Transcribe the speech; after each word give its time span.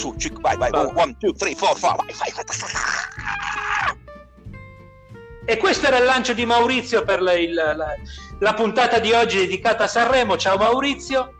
su, 0.00 0.14
cic, 0.16 0.40
vai, 0.40 0.56
vai, 0.56 0.70
vai, 0.70 0.90
one, 0.94 1.14
two, 1.18 1.32
three, 1.34 1.54
four, 1.54 1.76
five, 1.76 1.96
vai, 1.96 2.32
vai, 2.32 2.32
vai. 2.32 2.70
E 5.44 5.56
questo 5.58 5.86
era 5.86 5.98
il 5.98 6.04
lancio 6.04 6.32
di 6.32 6.46
Maurizio 6.46 7.04
per 7.04 7.20
la, 7.20 7.34
il, 7.34 7.52
la, 7.52 7.94
la 8.38 8.54
puntata 8.54 8.98
di 8.98 9.12
oggi 9.12 9.36
dedicata 9.38 9.84
a 9.84 9.88
Sanremo. 9.88 10.38
Ciao 10.38 10.56
Maurizio. 10.56 11.34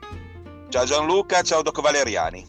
Ciao 0.68 0.84
Gianluca, 0.84 1.42
ciao 1.42 1.62
Doc 1.62 1.80
Valeriani. 1.80 2.46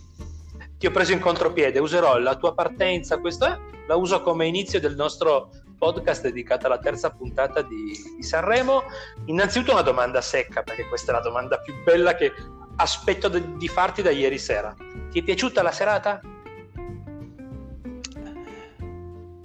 Ti 0.78 0.86
ho 0.88 0.92
preso 0.92 1.14
in 1.14 1.20
contropiede, 1.20 1.80
userò 1.80 2.18
la 2.18 2.36
tua 2.36 2.54
partenza, 2.54 3.20
questa 3.20 3.60
la 3.88 3.96
uso 3.96 4.22
come 4.22 4.48
inizio 4.48 4.80
del 4.80 4.96
nostro 4.96 5.50
podcast 5.78 6.24
dedicato 6.24 6.66
alla 6.66 6.80
terza 6.80 7.10
puntata 7.12 7.62
di, 7.62 7.94
di 8.18 8.24
Sanremo. 8.24 8.84
Innanzitutto 9.26 9.72
una 9.72 9.82
domanda 9.82 10.22
secca, 10.22 10.64
perché 10.64 10.88
questa 10.88 11.12
è 11.12 11.16
la 11.16 11.22
domanda 11.22 11.60
più 11.60 11.74
bella 11.84 12.16
che 12.16 12.34
aspetto 12.82 13.30
di, 13.30 13.58
di 13.58 13.68
farti 13.68 14.02
da 14.02 14.10
ieri 14.10 14.38
sera. 14.38 14.76
Ti 15.12 15.20
è 15.20 15.24
piaciuta 15.24 15.62
la 15.62 15.72
serata? 15.72 16.20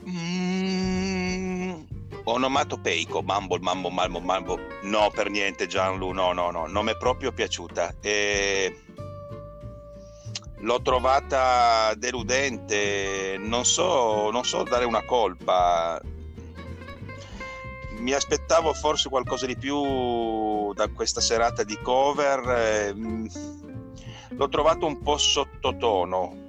Mm, 0.09 1.73
onomatopeico, 2.25 3.23
mambo, 3.23 3.59
mambo, 3.59 3.91
mambo, 3.91 4.21
mambo. 4.21 4.59
No, 4.83 5.11
per 5.15 5.29
niente 5.29 5.67
Gianlu, 5.67 6.13
no, 6.13 6.33
no, 6.33 6.51
no, 6.51 6.67
non 6.67 6.85
mi 6.85 6.93
è 6.93 6.97
proprio 6.97 7.33
piaciuta. 7.33 7.95
E... 8.01 8.81
L'ho 10.61 10.81
trovata 10.81 11.93
deludente, 11.97 13.37
non 13.39 13.67
so, 13.67 14.31
non 14.31 14.45
so 14.45 14.63
dare 14.63 14.87
una 14.87 15.05
colpa 15.05 16.01
mi 18.07 18.13
aspettavo 18.13 18.73
forse 18.73 19.09
qualcosa 19.09 19.47
di 19.47 19.57
più 19.57 20.73
da 20.75 20.87
questa 20.91 21.21
serata 21.21 21.65
di 21.65 21.77
cover. 21.83 22.49
Ehm, 22.49 23.29
l'ho 24.29 24.49
trovato 24.49 24.87
un 24.87 25.03
po' 25.03 25.19
sottotono. 25.19 26.45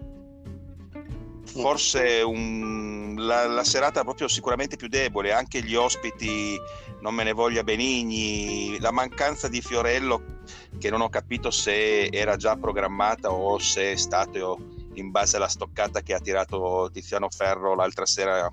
Forse 1.46 2.22
un, 2.22 3.16
la, 3.18 3.48
la, 3.48 3.64
serata 3.64 4.04
proprio 4.04 4.28
sicuramente 4.28 4.76
più 4.76 4.88
debole, 4.88 5.34
anche 5.34 5.64
gli 5.64 5.74
ospiti, 5.74 6.56
non 7.02 7.16
me 7.16 7.24
ne 7.24 7.32
voglia 7.32 7.64
Benigni, 7.64 8.80
la 8.80 8.92
mancanza 8.92 9.48
di 9.48 9.60
Fiorello 9.60 10.44
che 10.78 10.92
non 10.92 11.02
ho 11.02 11.10
capito 11.10 11.50
se 11.50 12.06
era 12.06 12.36
già 12.36 12.56
programmata 12.56 13.32
o 13.32 13.58
se 13.58 13.94
è 13.94 13.96
stato 13.96 14.60
in 14.94 15.10
base 15.10 15.38
alla 15.38 15.48
stoccata 15.48 16.02
che 16.02 16.14
ha 16.14 16.20
tirato 16.20 16.92
Tiziano 16.94 17.30
Ferro 17.30 17.74
l'altra 17.74 18.06
sera 18.06 18.48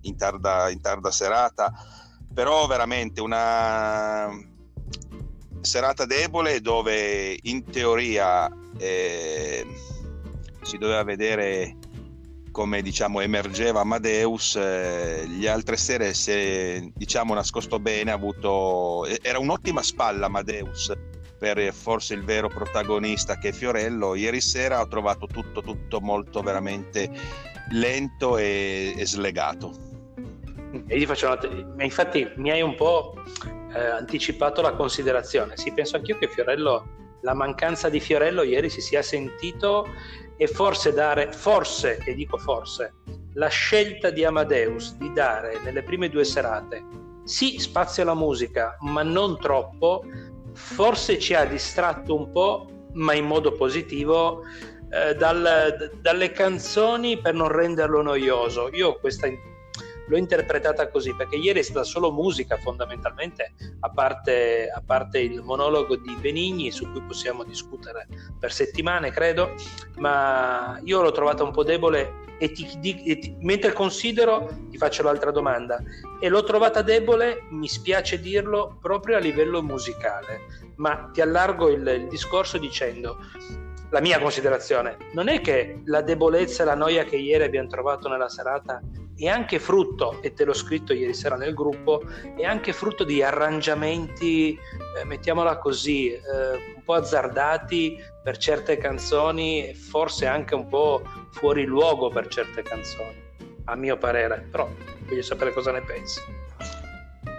in 0.00 0.16
tarda, 0.16 0.70
in 0.70 0.80
tarda 0.80 1.12
serata 1.12 1.72
però 2.32 2.66
veramente 2.66 3.20
una 3.20 4.30
serata 5.60 6.04
debole 6.06 6.60
dove 6.60 7.36
in 7.42 7.64
teoria 7.64 8.48
eh, 8.78 9.66
si 10.62 10.78
doveva 10.78 11.02
vedere 11.02 11.76
come 12.50 12.82
diciamo 12.82 13.20
emergeva 13.20 13.80
Amadeus 13.80 14.56
eh, 14.56 15.26
le 15.26 15.48
altre 15.48 15.76
sere 15.76 16.14
se 16.14 16.90
diciamo 16.94 17.34
nascosto 17.34 17.78
bene 17.78 18.10
ha 18.10 18.14
avuto 18.14 19.04
era 19.22 19.38
un'ottima 19.38 19.82
spalla 19.82 20.26
Amadeus 20.26 20.92
per 21.38 21.72
forse 21.72 22.14
il 22.14 22.24
vero 22.24 22.48
protagonista 22.48 23.38
che 23.38 23.50
è 23.50 23.52
Fiorello. 23.52 24.16
Ieri 24.16 24.40
sera 24.40 24.80
ho 24.80 24.88
trovato 24.88 25.26
tutto 25.26 25.62
tutto 25.62 26.00
molto 26.00 26.42
veramente 26.42 27.08
lento 27.70 28.36
e, 28.36 28.92
e 28.96 29.06
slegato 29.06 29.87
e 30.86 30.98
gli 30.98 31.06
faccio 31.06 31.26
una... 31.26 31.84
infatti 31.84 32.30
mi 32.36 32.50
hai 32.50 32.62
un 32.62 32.74
po' 32.74 33.14
eh, 33.74 33.80
anticipato 33.80 34.60
la 34.62 34.72
considerazione. 34.72 35.56
Sì, 35.56 35.72
penso 35.72 35.96
anch'io 35.96 36.18
che 36.18 36.28
Fiorello, 36.28 36.86
la 37.22 37.34
mancanza 37.34 37.88
di 37.88 38.00
Fiorello 38.00 38.42
ieri 38.42 38.68
si 38.68 38.80
sia 38.80 39.02
sentito 39.02 39.86
e 40.36 40.46
forse 40.46 40.92
dare, 40.92 41.32
forse, 41.32 41.98
e 42.04 42.14
dico 42.14 42.38
forse, 42.38 42.94
la 43.34 43.48
scelta 43.48 44.10
di 44.10 44.24
Amadeus 44.24 44.94
di 44.96 45.12
dare 45.12 45.58
nelle 45.64 45.82
prime 45.82 46.08
due 46.08 46.24
serate 46.24 47.06
sì 47.28 47.58
spazio 47.58 48.02
alla 48.02 48.14
musica, 48.14 48.76
ma 48.80 49.02
non 49.02 49.38
troppo, 49.38 50.02
forse 50.54 51.18
ci 51.18 51.34
ha 51.34 51.44
distratto 51.44 52.16
un 52.16 52.32
po', 52.32 52.66
ma 52.94 53.12
in 53.12 53.26
modo 53.26 53.52
positivo, 53.52 54.44
eh, 54.90 55.14
dal, 55.14 55.92
dalle 56.00 56.32
canzoni 56.32 57.20
per 57.20 57.34
non 57.34 57.48
renderlo 57.48 58.00
noioso. 58.00 58.70
Io 58.72 58.88
ho 58.88 58.98
questa 58.98 59.28
l'ho 60.08 60.16
interpretata 60.16 60.88
così 60.88 61.14
perché 61.14 61.36
ieri 61.36 61.60
è 61.60 61.62
stata 61.62 61.84
solo 61.84 62.10
musica 62.10 62.56
fondamentalmente, 62.56 63.52
a 63.80 63.90
parte, 63.90 64.68
a 64.68 64.82
parte 64.84 65.20
il 65.20 65.42
monologo 65.42 65.96
di 65.96 66.16
Benigni 66.20 66.70
su 66.70 66.90
cui 66.90 67.02
possiamo 67.02 67.44
discutere 67.44 68.08
per 68.38 68.52
settimane 68.52 69.10
credo, 69.10 69.54
ma 69.96 70.80
io 70.84 71.02
l'ho 71.02 71.12
trovata 71.12 71.44
un 71.44 71.52
po' 71.52 71.62
debole 71.62 72.26
e, 72.38 72.52
ti, 72.52 72.66
e 73.04 73.18
ti, 73.18 73.36
mentre 73.40 73.72
considero 73.72 74.48
ti 74.70 74.78
faccio 74.78 75.02
l'altra 75.02 75.30
domanda. 75.30 75.82
E 76.20 76.28
l'ho 76.28 76.42
trovata 76.42 76.82
debole, 76.82 77.46
mi 77.50 77.68
spiace 77.68 78.20
dirlo, 78.20 78.78
proprio 78.80 79.16
a 79.16 79.20
livello 79.20 79.62
musicale, 79.62 80.40
ma 80.76 81.10
ti 81.12 81.20
allargo 81.20 81.68
il, 81.68 81.86
il 81.86 82.08
discorso 82.08 82.58
dicendo 82.58 83.18
la 83.90 84.00
mia 84.00 84.18
considerazione 84.18 84.96
non 85.12 85.28
è 85.28 85.40
che 85.40 85.80
la 85.86 86.02
debolezza 86.02 86.62
e 86.62 86.66
la 86.66 86.74
noia 86.74 87.04
che 87.04 87.16
ieri 87.16 87.44
abbiamo 87.44 87.68
trovato 87.68 88.08
nella 88.08 88.28
serata 88.28 88.80
è 89.16 89.26
anche 89.26 89.58
frutto, 89.58 90.22
e 90.22 90.32
te 90.32 90.44
l'ho 90.44 90.54
scritto 90.54 90.92
ieri 90.92 91.12
sera 91.12 91.34
nel 91.34 91.52
gruppo, 91.52 92.02
è 92.36 92.44
anche 92.44 92.72
frutto 92.72 93.02
di 93.02 93.20
arrangiamenti, 93.20 94.56
eh, 94.96 95.04
mettiamola 95.04 95.58
così, 95.58 96.12
eh, 96.12 96.20
un 96.76 96.82
po' 96.84 96.94
azzardati 96.94 97.98
per 98.22 98.36
certe 98.36 98.76
canzoni, 98.76 99.74
forse 99.74 100.26
anche 100.26 100.54
un 100.54 100.68
po' 100.68 101.02
fuori 101.32 101.64
luogo 101.64 102.10
per 102.10 102.28
certe 102.28 102.62
canzoni, 102.62 103.20
a 103.64 103.74
mio 103.74 103.96
parere, 103.96 104.46
però 104.48 104.70
voglio 105.08 105.22
sapere 105.22 105.52
cosa 105.52 105.72
ne 105.72 105.82
pensi. 105.82 106.37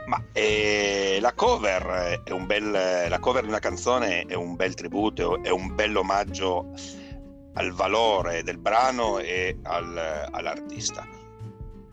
Ma 0.09 0.19
eh, 0.33 1.19
la 1.21 1.33
cover 1.33 2.23
bel 2.47 2.71
la 2.71 3.19
cover 3.19 3.43
di 3.43 3.49
una 3.49 3.59
canzone 3.59 4.23
è 4.23 4.33
un 4.33 4.55
bel 4.55 4.73
tributo, 4.73 5.43
è 5.43 5.51
un 5.51 5.75
bel 5.75 5.95
omaggio 5.95 6.73
al 7.53 7.71
valore 7.73 8.41
del 8.41 8.57
brano 8.57 9.19
e 9.19 9.59
al, 9.61 10.27
all'artista. 10.31 11.07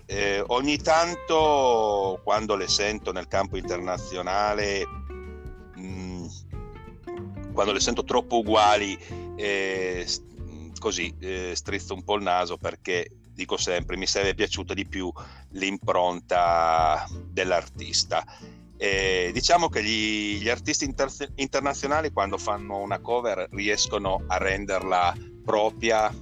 Eh, 0.06 0.42
ogni 0.46 0.78
tanto 0.78 2.22
quando 2.24 2.56
le 2.56 2.68
sento 2.68 3.12
nel 3.12 3.28
campo 3.28 3.58
internazionale, 3.58 4.86
mh, 5.74 5.80
mm, 5.82 6.26
quando 7.52 7.72
le 7.72 7.80
sento 7.80 8.02
troppo 8.02 8.38
uguali, 8.38 8.96
eh, 9.36 10.06
così 10.78 11.14
eh, 11.20 11.52
strizzo 11.54 11.92
un 11.92 12.02
po' 12.02 12.16
il 12.16 12.22
naso 12.22 12.56
perché 12.56 13.10
dico 13.36 13.56
sempre 13.58 13.96
mi 13.96 14.06
sarebbe 14.06 14.34
piaciuta 14.34 14.74
di 14.74 14.86
più 14.86 15.12
l'impronta 15.50 17.06
dell'artista. 17.28 18.24
Eh, 18.78 19.30
diciamo 19.32 19.68
che 19.68 19.82
gli, 19.82 20.38
gli 20.38 20.48
artisti 20.48 20.84
inter- 20.84 21.32
internazionali 21.36 22.10
quando 22.12 22.38
fanno 22.38 22.78
una 22.78 22.98
cover 22.98 23.46
riescono 23.52 24.24
a 24.26 24.38
renderla 24.38 25.14
propria 25.44 26.12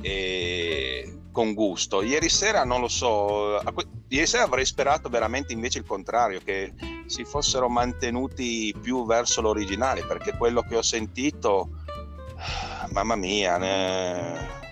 e 0.00 1.12
con 1.32 1.54
gusto. 1.54 2.02
Ieri 2.02 2.28
sera 2.28 2.64
non 2.64 2.80
lo 2.80 2.88
so, 2.88 3.60
ieri 4.08 4.26
sera 4.26 4.44
avrei 4.44 4.64
sperato 4.64 5.08
veramente 5.08 5.52
invece 5.52 5.78
il 5.78 5.84
contrario, 5.84 6.40
che 6.42 6.72
si 7.06 7.24
fossero 7.24 7.68
mantenuti 7.68 8.74
più 8.80 9.06
verso 9.06 9.40
l'originale, 9.40 10.04
perché 10.04 10.36
quello 10.36 10.62
che 10.62 10.76
ho 10.76 10.82
sentito, 10.82 11.68
mamma 12.90 13.16
mia, 13.16 13.56
ne... 13.56 14.67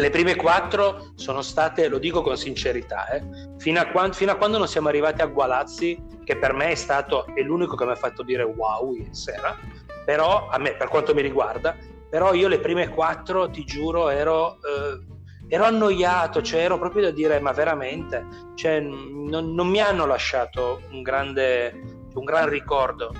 le 0.00 0.10
prime 0.10 0.34
quattro 0.34 1.12
sono 1.14 1.42
state, 1.42 1.88
lo 1.88 1.98
dico 1.98 2.22
con 2.22 2.36
sincerità, 2.36 3.08
eh, 3.08 3.22
fino, 3.58 3.80
a 3.80 3.86
quando, 3.86 4.14
fino, 4.14 4.32
a 4.32 4.36
quando, 4.36 4.58
non 4.58 4.66
siamo 4.66 4.88
arrivati 4.88 5.20
a 5.20 5.26
Gualazzi, 5.26 6.02
che 6.24 6.36
per 6.36 6.52
me 6.52 6.70
è 6.70 6.74
stato 6.74 7.26
è 7.34 7.42
l'unico 7.42 7.76
che 7.76 7.84
mi 7.84 7.92
ha 7.92 7.96
fatto 7.96 8.22
dire 8.22 8.42
wow 8.42 8.92
ieri 8.94 9.14
sera, 9.14 9.56
però 10.04 10.48
a 10.48 10.58
me, 10.58 10.74
per 10.74 10.88
quanto 10.88 11.14
mi 11.14 11.22
riguarda, 11.22 11.76
però 12.08 12.34
io 12.34 12.48
le 12.48 12.58
prime 12.58 12.88
quattro, 12.88 13.50
ti 13.50 13.64
giuro, 13.64 14.08
ero... 14.08 14.56
Eh, 14.56 15.08
ero 15.52 15.64
annoiato, 15.64 16.42
cioè 16.42 16.60
ero 16.60 16.78
proprio 16.78 17.02
da 17.02 17.10
dire 17.10 17.40
ma 17.40 17.50
veramente, 17.50 18.24
cioè, 18.54 18.78
non, 18.78 19.52
non, 19.52 19.66
mi 19.66 19.80
hanno 19.80 20.06
lasciato 20.06 20.82
un 20.92 21.02
grande, 21.02 21.74
un 22.14 22.24
gran 22.24 22.48
ricordo, 22.48 23.12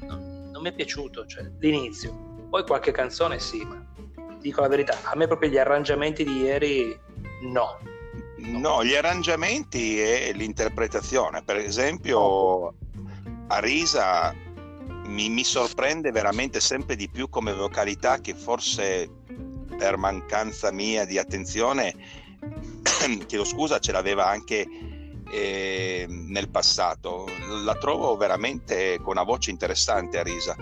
non, 0.00 0.50
non 0.50 0.62
mi 0.62 0.70
è 0.70 0.74
piaciuto 0.74 1.26
cioè, 1.26 1.48
l'inizio, 1.60 2.48
poi 2.50 2.64
qualche 2.64 2.90
canzone 2.90 3.38
sì, 3.38 3.64
ma 3.64 3.85
dico 4.46 4.60
la 4.60 4.68
verità, 4.68 4.96
a 5.02 5.16
me 5.16 5.26
proprio 5.26 5.50
gli 5.50 5.58
arrangiamenti 5.58 6.22
di 6.22 6.42
ieri 6.42 6.96
no. 7.42 7.78
No, 8.36 8.84
gli 8.84 8.94
arrangiamenti 8.94 10.00
e 10.00 10.30
l'interpretazione, 10.32 11.42
per 11.42 11.56
esempio 11.56 12.74
Arisa 13.48 14.32
mi, 15.06 15.28
mi 15.28 15.42
sorprende 15.42 16.12
veramente 16.12 16.60
sempre 16.60 16.94
di 16.94 17.08
più 17.08 17.28
come 17.28 17.52
vocalità 17.52 18.20
che 18.20 18.34
forse 18.34 19.10
per 19.76 19.96
mancanza 19.96 20.70
mia 20.70 21.04
di 21.04 21.18
attenzione, 21.18 21.94
chiedo 23.26 23.44
scusa, 23.44 23.80
ce 23.80 23.90
l'aveva 23.90 24.28
anche 24.28 24.64
eh, 25.28 26.06
nel 26.08 26.48
passato. 26.50 27.26
La 27.64 27.74
trovo 27.74 28.16
veramente 28.16 28.98
con 28.98 29.12
una 29.12 29.24
voce 29.24 29.50
interessante 29.50 30.20
a 30.20 30.22
Risa. 30.22 30.56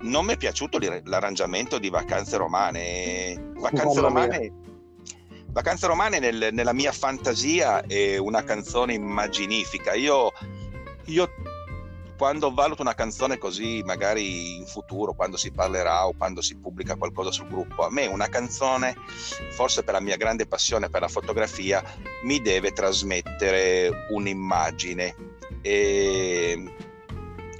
Non 0.00 0.24
mi 0.26 0.34
è 0.34 0.36
piaciuto 0.36 0.78
l'arrangiamento 1.04 1.78
di 1.78 1.88
Vacanze 1.88 2.36
Romane. 2.36 3.52
Vacanze 3.56 4.00
Romane, 4.00 4.52
Vacanze 5.56 5.86
Romane 5.86 6.18
nel, 6.18 6.48
nella 6.52 6.74
mia 6.74 6.92
fantasia 6.92 7.80
è 7.86 8.18
una 8.18 8.44
canzone 8.44 8.92
immaginifica. 8.92 9.94
Io, 9.94 10.32
io 11.06 11.30
quando 12.16 12.52
valuto 12.52 12.82
una 12.82 12.94
canzone 12.94 13.38
così, 13.38 13.82
magari 13.84 14.56
in 14.56 14.66
futuro, 14.66 15.14
quando 15.14 15.36
si 15.36 15.50
parlerà 15.50 16.06
o 16.06 16.14
quando 16.16 16.40
si 16.40 16.56
pubblica 16.56 16.96
qualcosa 16.96 17.30
sul 17.30 17.48
gruppo, 17.48 17.84
a 17.84 17.90
me 17.90 18.06
una 18.06 18.28
canzone, 18.28 18.94
forse 19.50 19.82
per 19.82 19.94
la 19.94 20.00
mia 20.00 20.16
grande 20.16 20.46
passione 20.46 20.90
per 20.90 21.02
la 21.02 21.08
fotografia, 21.08 21.82
mi 22.24 22.40
deve 22.40 22.72
trasmettere 22.72 24.06
un'immagine. 24.10 25.14
E 25.62 26.74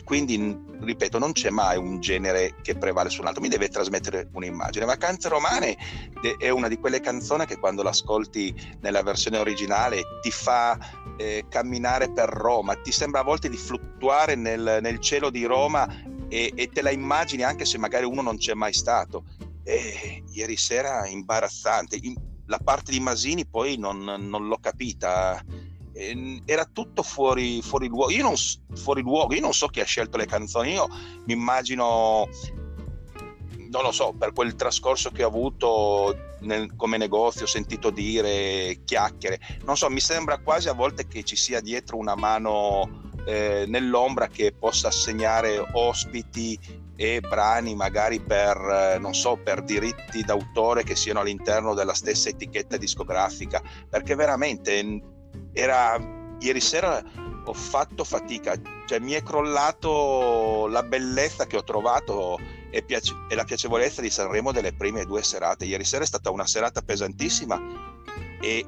quindi 0.07 0.57
ripeto 0.83 1.19
non 1.19 1.33
c'è 1.33 1.51
mai 1.51 1.77
un 1.77 1.99
genere 1.99 2.55
che 2.63 2.77
prevale 2.77 3.11
su 3.11 3.23
un 3.23 3.27
altro. 3.27 3.43
Mi 3.43 3.49
deve 3.49 3.69
trasmettere 3.69 4.29
un'immagine. 4.33 4.85
Vacanze 4.85 5.29
Romane 5.29 5.77
è 6.39 6.49
una 6.49 6.69
di 6.69 6.79
quelle 6.79 7.01
canzoni 7.01 7.45
che 7.45 7.59
quando 7.59 7.83
l'ascolti 7.83 8.55
nella 8.83 9.03
versione 9.03 9.39
originale 9.39 10.03
ti 10.23 10.31
fa 10.31 10.79
eh, 11.17 11.47
camminare 11.49 12.13
per 12.13 12.29
Roma 12.29 12.77
ti 12.77 12.93
sembra 12.93 13.21
a 13.21 13.25
volte 13.25 13.49
di 13.49 13.57
fluttuare 13.57 14.37
nel, 14.37 14.79
nel 14.81 15.01
cielo 15.01 15.29
di 15.29 15.45
Roma 15.45 15.89
e, 16.29 16.53
e, 16.55 16.69
te 16.69 16.83
la 16.83 16.93
immagini 16.93 17.43
anche 17.43 17.65
se 17.65 17.77
magari 17.77 18.05
uno 18.05 18.23
non 18.23 18.37
c'è 18.37 18.55
mai 18.55 18.75
stato. 18.75 19.25
E 19.65 20.23
ieri 20.31 20.57
sera 20.57 21.09
imbarazzante. 21.09 21.99
La 22.47 22.61
parte 22.63 22.93
di 22.93 23.01
Masini 23.01 23.45
poi 23.45 23.77
non, 23.77 24.05
non 24.05 24.47
l'ho 24.47 24.59
capita 24.61 25.43
era 26.45 26.65
tutto 26.65 27.03
fuori, 27.03 27.63
fuori 27.63 27.89
luogo. 27.89 28.11
Io 28.11 28.23
non, 28.23 28.35
fuori 28.75 29.03
luogo. 29.03 29.35
Io 29.35 29.41
non 29.41 29.53
so 29.53 29.69
chi 29.69 29.81
ha 29.81 29.85
scelto 29.85 30.17
le 30.17 30.27
canzoni. 30.27 30.73
Io 30.73 30.89
mi 31.25 31.33
immagino, 31.33 32.29
non 33.71 33.83
lo 33.83 33.93
so, 33.93 34.13
per 34.13 34.33
quel 34.33 34.55
trascorso 34.55 35.11
che 35.11 35.25
ho 35.25 35.29
avuto 35.29 36.17
nel, 36.41 36.75
come 36.77 36.99
negozio, 36.99 37.45
ho 37.45 37.49
sentito 37.49 37.91
dire 37.91 38.81
chiacchiere. 38.85 39.41
Non 39.65 39.77
so, 39.77 39.89
mi 39.89 40.01
sembra 40.01 40.39
quasi 40.39 40.69
a 40.69 40.73
volte 40.73 41.07
che 41.07 41.23
ci 41.23 41.37
sia 41.37 41.61
dietro 41.61 41.97
una 41.97 42.15
mano 42.15 43.05
eh, 43.27 43.65
nell'ombra 43.67 44.29
che 44.29 44.53
possa 44.53 44.89
assegnare 44.89 45.59
ospiti 45.73 46.85
e 46.99 47.21
brani 47.21 47.75
magari 47.75 48.21
per, 48.21 48.57
eh, 48.57 48.99
non 48.99 49.15
so, 49.15 49.37
per 49.37 49.63
diritti 49.63 50.23
d'autore 50.23 50.83
che 50.83 50.97
siano 50.97 51.21
all'interno 51.21 51.75
della 51.75 51.93
stessa 51.95 52.29
etichetta 52.29 52.77
discografica, 52.77 53.63
perché 53.89 54.15
veramente 54.15 55.15
era 55.57 55.99
ieri 56.39 56.61
sera 56.61 57.03
ho 57.49 57.53
fatto 57.53 58.05
fatica, 58.05 58.61
cioè 58.87 58.99
mi 58.99 59.13
è 59.13 59.23
crollato 59.23 60.67
la 60.67 60.83
bellezza 60.83 61.47
che 61.47 61.57
ho 61.57 61.63
trovato 61.63 62.39
e, 62.71 62.83
piace- 62.83 63.15
e, 63.31 63.35
la 63.35 63.45
piacevolezza 63.45 64.01
di 64.01 64.11
Sanremo 64.11 64.53
delle 64.53 64.75
prime 64.75 65.05
due 65.05 65.23
serate. 65.23 65.65
Ieri 65.65 65.85
sera 65.85 66.03
è 66.03 66.07
stata 66.07 66.31
una 66.31 66.47
serata 66.47 66.83
pesantissima 66.83 67.61
e 68.41 68.67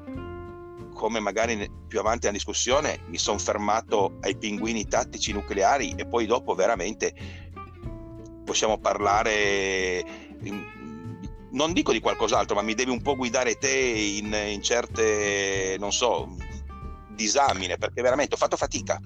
come 0.93 1.19
magari 1.19 1.69
più 1.87 1.99
avanti 1.99 2.25
nella 2.25 2.37
discussione 2.37 3.01
mi 3.07 3.17
sono 3.17 3.37
fermato 3.37 4.17
ai 4.21 4.35
pinguini 4.35 4.87
tattici 4.87 5.31
nucleari 5.31 5.93
e 5.95 6.05
poi 6.05 6.25
dopo 6.25 6.55
veramente 6.55 7.13
possiamo 8.43 8.79
parlare 8.79 10.03
non 11.51 11.71
dico 11.71 11.93
di 11.93 12.01
qualcos'altro 12.01 12.55
ma 12.55 12.61
mi 12.61 12.73
devi 12.73 12.91
un 12.91 13.01
po' 13.01 13.15
guidare 13.15 13.55
te 13.55 13.69
in, 13.69 14.33
in 14.49 14.61
certe 14.61 15.77
non 15.79 15.93
so 15.93 16.35
disamine 17.19 17.77
perché 17.77 18.01
veramente 18.01 18.35
ho 18.35 18.37
fatto 18.37 18.55
fatica. 18.55 18.97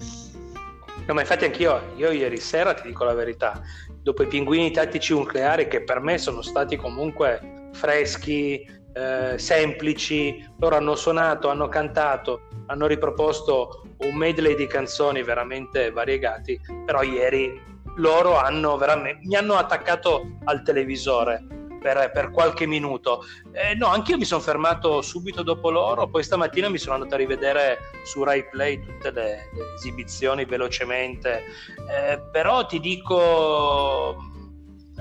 No, 1.06 1.13
ma 1.13 1.21
infatti 1.21 1.45
anch'io, 1.45 1.81
io 1.98 2.12
ieri 2.12 2.38
sera 2.38 2.74
ti 2.74 2.88
dico 2.88 3.04
la 3.04 3.13
verità, 3.13 3.62
dopo 4.01 4.24
i 4.24 4.27
pinguini 4.27 4.71
tattici 4.71 5.13
nucleari 5.13 5.68
che 5.68 5.83
per 5.83 6.00
me 6.00 6.18
sono 6.18 6.42
stati 6.42 6.77
comunque 6.77 7.69
freschi, 7.74 8.65
eh, 8.94 9.38
semplici, 9.38 10.48
loro 10.60 10.77
hanno 10.77 10.95
suonato, 10.95 11.50
hanno 11.50 11.68
cantato, 11.68 12.48
hanno 12.68 12.86
riproposto 12.86 13.83
un 13.98 14.15
medley 14.15 14.56
di 14.56 14.68
canzoni 14.68 15.24
veramente 15.24 15.92
variegati, 15.92 16.60
però 16.86 17.01
ieri 17.01 17.60
loro 17.98 18.38
hanno 18.38 18.77
veramente, 18.77 19.27
mi 19.27 19.36
hanno 19.36 19.56
attaccato 19.56 20.38
al 20.45 20.62
televisore 20.62 21.62
per, 21.84 22.12
per 22.12 22.32
qualche 22.32 22.66
minuto. 22.66 23.26
Eh, 23.52 23.76
no, 23.76 23.88
anch'io 23.88 24.18
mi 24.18 24.26
sono 24.26 24.42
fermato 24.42 25.02
subito 25.02 25.44
dopo 25.44 25.70
loro, 25.70 26.08
poi 26.08 26.24
stamattina 26.24 26.70
mi 26.70 26.78
sono 26.78 26.96
andato 26.96 27.14
a 27.14 27.18
rivedere 27.18 27.78
su 28.06 28.24
Rai 28.24 28.48
Play 28.50 28.80
tutte 28.80 29.12
le, 29.12 29.50
le 29.54 29.74
esibizioni 29.76 30.46
velocemente, 30.46 31.44
eh, 31.90 32.20
però 32.32 32.66
ti 32.66 32.80
dico, 32.80 34.16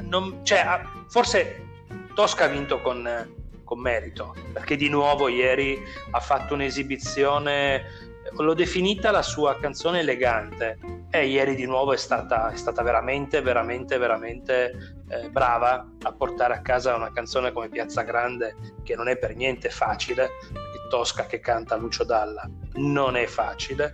non, 0.00 0.40
cioè, 0.42 0.82
forse 1.08 1.68
Tosca 2.14 2.44
ha 2.44 2.48
vinto 2.48 2.80
con, 2.82 3.62
con 3.64 3.78
merito, 3.78 4.34
perché 4.52 4.76
di 4.76 4.88
nuovo 4.88 5.28
ieri 5.28 5.80
ha 6.10 6.20
fatto 6.20 6.54
un'esibizione 6.54 8.10
l'ho 8.36 8.54
definita 8.54 9.10
la 9.10 9.22
sua 9.22 9.58
canzone 9.58 10.00
elegante. 10.00 10.78
E 11.10 11.26
ieri 11.26 11.54
di 11.54 11.66
nuovo 11.66 11.92
è 11.92 11.96
stata, 11.98 12.50
è 12.50 12.56
stata 12.56 12.82
veramente, 12.82 13.42
veramente, 13.42 13.98
veramente 13.98 15.02
eh, 15.08 15.28
brava 15.28 15.86
a 16.02 16.12
portare 16.12 16.54
a 16.54 16.62
casa 16.62 16.94
una 16.94 17.12
canzone 17.12 17.52
come 17.52 17.68
Piazza 17.68 18.02
Grande 18.02 18.56
che 18.82 18.96
non 18.96 19.08
è 19.08 19.18
per 19.18 19.36
niente 19.36 19.68
facile, 19.68 20.30
perché 20.52 20.88
Tosca 20.88 21.26
che 21.26 21.40
canta 21.40 21.76
Lucio 21.76 22.04
Dalla 22.04 22.48
non 22.74 23.16
è 23.16 23.26
facile, 23.26 23.90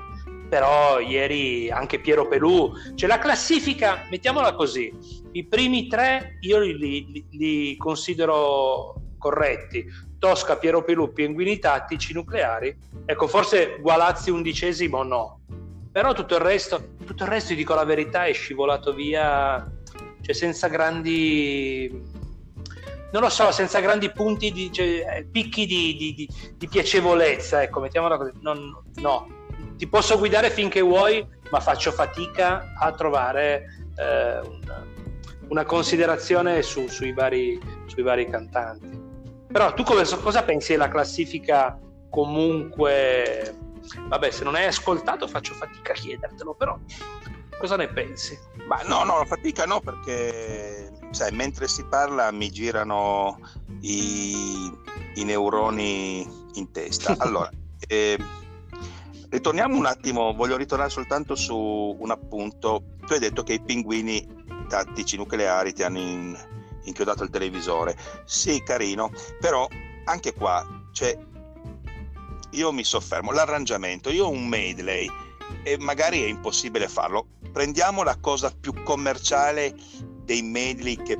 però 0.48 1.00
ieri 1.00 1.70
anche 1.70 2.00
Piero 2.00 2.28
Pelù, 2.28 2.72
cioè 2.94 3.08
la 3.08 3.18
classifica, 3.18 4.06
mettiamola 4.10 4.54
così, 4.54 4.92
i 5.32 5.44
primi 5.44 5.88
tre 5.88 6.38
io 6.40 6.58
li, 6.60 6.76
li, 6.78 7.26
li 7.30 7.76
considero 7.76 8.94
corretti, 9.18 9.84
Tosca, 10.18 10.56
Piero 10.56 10.82
Pelù, 10.82 11.12
Pinguini 11.12 11.58
Tattici, 11.58 12.12
Nucleari, 12.12 12.76
ecco 13.04 13.26
forse 13.26 13.78
Gualazzi 13.80 14.30
undicesimo 14.30 15.02
no, 15.02 15.40
però 15.90 16.12
tutto 16.12 16.34
il 16.34 16.40
resto, 16.40 16.94
tutto 17.04 17.24
il 17.24 17.30
resto, 17.30 17.48
ti 17.50 17.56
dico 17.56 17.74
la 17.74 17.84
verità, 17.84 18.26
è 18.26 18.32
scivolato 18.32 18.92
via 18.92 19.64
cioè 20.20 20.34
senza 20.34 20.68
grandi 20.68 22.16
non 23.10 23.22
lo 23.22 23.30
so, 23.30 23.50
senza 23.50 23.80
grandi 23.80 24.10
punti 24.10 24.52
di 24.52 24.70
cioè, 24.70 25.24
picchi 25.30 25.64
di, 25.64 25.96
di, 25.96 26.28
di, 26.56 26.68
piacevolezza, 26.68 27.62
ecco, 27.62 27.80
mettiamola 27.80 28.18
così. 28.18 28.32
Non, 28.40 28.82
no, 28.96 29.28
ti 29.76 29.86
posso 29.86 30.18
guidare 30.18 30.50
finché 30.50 30.82
vuoi, 30.82 31.26
ma 31.50 31.60
faccio 31.60 31.90
fatica 31.90 32.74
a 32.76 32.92
trovare 32.92 33.88
eh, 33.96 34.40
una, 34.40 34.86
una, 35.48 35.64
considerazione 35.64 36.60
su, 36.60 36.86
sui, 36.88 37.12
vari, 37.12 37.58
sui, 37.86 38.02
vari, 38.02 38.28
cantanti. 38.28 39.07
Però 39.50 39.72
tu 39.74 39.82
come, 39.82 40.04
cosa 40.04 40.42
pensi 40.42 40.72
della 40.72 40.88
classifica 40.88 41.78
comunque? 42.10 43.56
Vabbè, 44.08 44.30
se 44.30 44.44
non 44.44 44.54
hai 44.54 44.66
ascoltato 44.66 45.26
faccio 45.26 45.54
fatica 45.54 45.92
a 45.92 45.94
chiedertelo, 45.94 46.54
però 46.54 46.78
Cosa 47.58 47.74
ne 47.74 47.88
pensi? 47.88 48.38
Ma 48.68 48.82
no, 48.86 49.02
no, 49.02 49.24
fatica 49.24 49.64
no, 49.64 49.80
perché 49.80 50.92
sai, 51.10 51.32
mentre 51.32 51.66
si 51.66 51.84
parla 51.84 52.30
mi 52.30 52.50
girano 52.50 53.40
i, 53.80 54.72
i 55.14 55.24
neuroni 55.24 56.26
in 56.54 56.70
testa. 56.70 57.16
Allora, 57.18 57.50
eh, 57.88 58.16
ritorniamo 59.28 59.76
un 59.76 59.86
attimo, 59.86 60.32
voglio 60.34 60.56
ritornare 60.56 60.90
soltanto 60.90 61.34
su 61.34 61.96
un 61.98 62.10
appunto. 62.12 62.84
Tu 63.04 63.14
hai 63.14 63.18
detto 63.18 63.42
che 63.42 63.54
i 63.54 63.60
pinguini 63.60 64.24
tattici 64.68 65.16
nucleari 65.16 65.72
ti 65.72 65.82
hanno 65.82 65.98
in, 65.98 66.38
inchiodato 66.88 67.22
il 67.22 67.30
televisore. 67.30 67.96
Sì, 68.24 68.62
carino, 68.62 69.10
però 69.40 69.68
anche 70.04 70.34
qua, 70.34 70.66
cioè, 70.92 71.16
io 72.50 72.72
mi 72.72 72.84
soffermo, 72.84 73.32
l'arrangiamento, 73.32 74.10
io 74.10 74.26
ho 74.26 74.30
un 74.30 74.46
medley 74.46 75.08
e 75.62 75.78
magari 75.78 76.22
è 76.22 76.26
impossibile 76.26 76.88
farlo. 76.88 77.26
Prendiamo 77.52 78.02
la 78.02 78.16
cosa 78.20 78.52
più 78.58 78.72
commerciale 78.82 79.74
dei 80.24 80.42
medley 80.42 80.96
che 81.02 81.18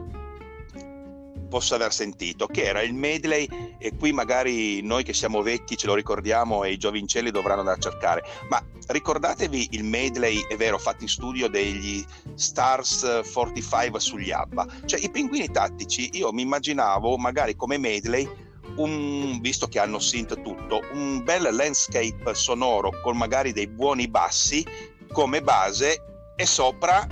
posso 1.49 1.75
aver 1.75 1.93
sentito, 1.93 2.47
che 2.47 2.65
era 2.65 2.83
il 2.83 2.95
medley, 2.95 3.49
e 3.79 3.97
qui 3.97 4.13
magari 4.13 4.83
noi 4.83 5.03
che 5.03 5.13
siamo 5.13 5.43
vecchi 5.43 5.77
ce 5.77 5.87
lo 5.87 5.95
ricordiamo 5.95 6.65
e 6.65 6.73
i 6.73 6.77
giovincelli 6.77 7.31
dovranno 7.31 7.61
andare 7.61 7.79
a 7.79 7.83
cercare, 7.83 8.25
ma 8.49 8.63
ricordatevi 8.89 9.69
il 9.73 9.85
medley, 9.85 10.45
è 10.49 10.57
vero, 10.57 10.79
fatto 10.79 11.03
in 11.03 11.09
studio 11.09 11.49
degli 11.49 12.05
Stars 12.35 13.23
45 13.33 14.01
sugli 14.01 14.31
ABBA, 14.31 14.67
cioè 14.85 15.01
i 15.01 15.11
pinguini 15.11 15.51
tattici, 15.51 16.11
io 16.13 16.33
mi 16.33 16.43
immaginavo 16.43 17.17
magari 17.17 17.57
come 17.57 17.79
medley 17.79 18.47
un, 18.77 19.39
visto 19.41 19.67
che 19.67 19.79
hanno 19.79 19.99
synth 19.99 20.41
tutto, 20.43 20.83
un 20.93 21.23
bel 21.25 21.49
landscape 21.53 22.35
sonoro 22.35 23.01
con 23.03 23.17
magari 23.17 23.53
dei 23.53 23.67
buoni 23.67 24.09
bassi 24.09 24.65
come 25.11 25.43
base 25.43 26.03
e 26.37 26.47
sopra 26.47 27.07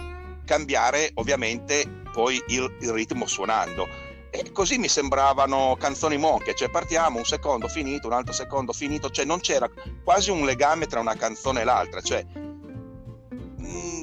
cambiare 0.45 1.11
ovviamente 1.15 2.03
poi 2.13 2.43
il, 2.49 2.77
il 2.81 2.93
ritmo 2.93 3.27
suonando. 3.27 4.06
E 4.37 4.53
così 4.53 4.77
mi 4.77 4.89
sembravano 4.89 5.77
canzoni 5.81 6.19
monche, 6.19 6.55
cioè 6.55 6.69
partiamo 6.69 7.17
un 7.17 7.25
secondo 7.25 7.69
finito, 7.69 8.07
un 8.07 8.13
altro 8.13 8.35
secondo 8.35 8.75
finito, 8.75 9.09
cioè 9.09 9.25
non 9.25 9.41
c'era 9.41 9.67
quasi 10.05 10.31
un 10.31 10.45
legame 10.45 10.87
tra 10.87 11.01
una 11.01 11.15
canzone 11.15 11.63
e 11.63 11.65
l'altra, 11.65 12.03
cioè 12.03 12.23
mh, 12.23 13.67
mm, 13.67 14.03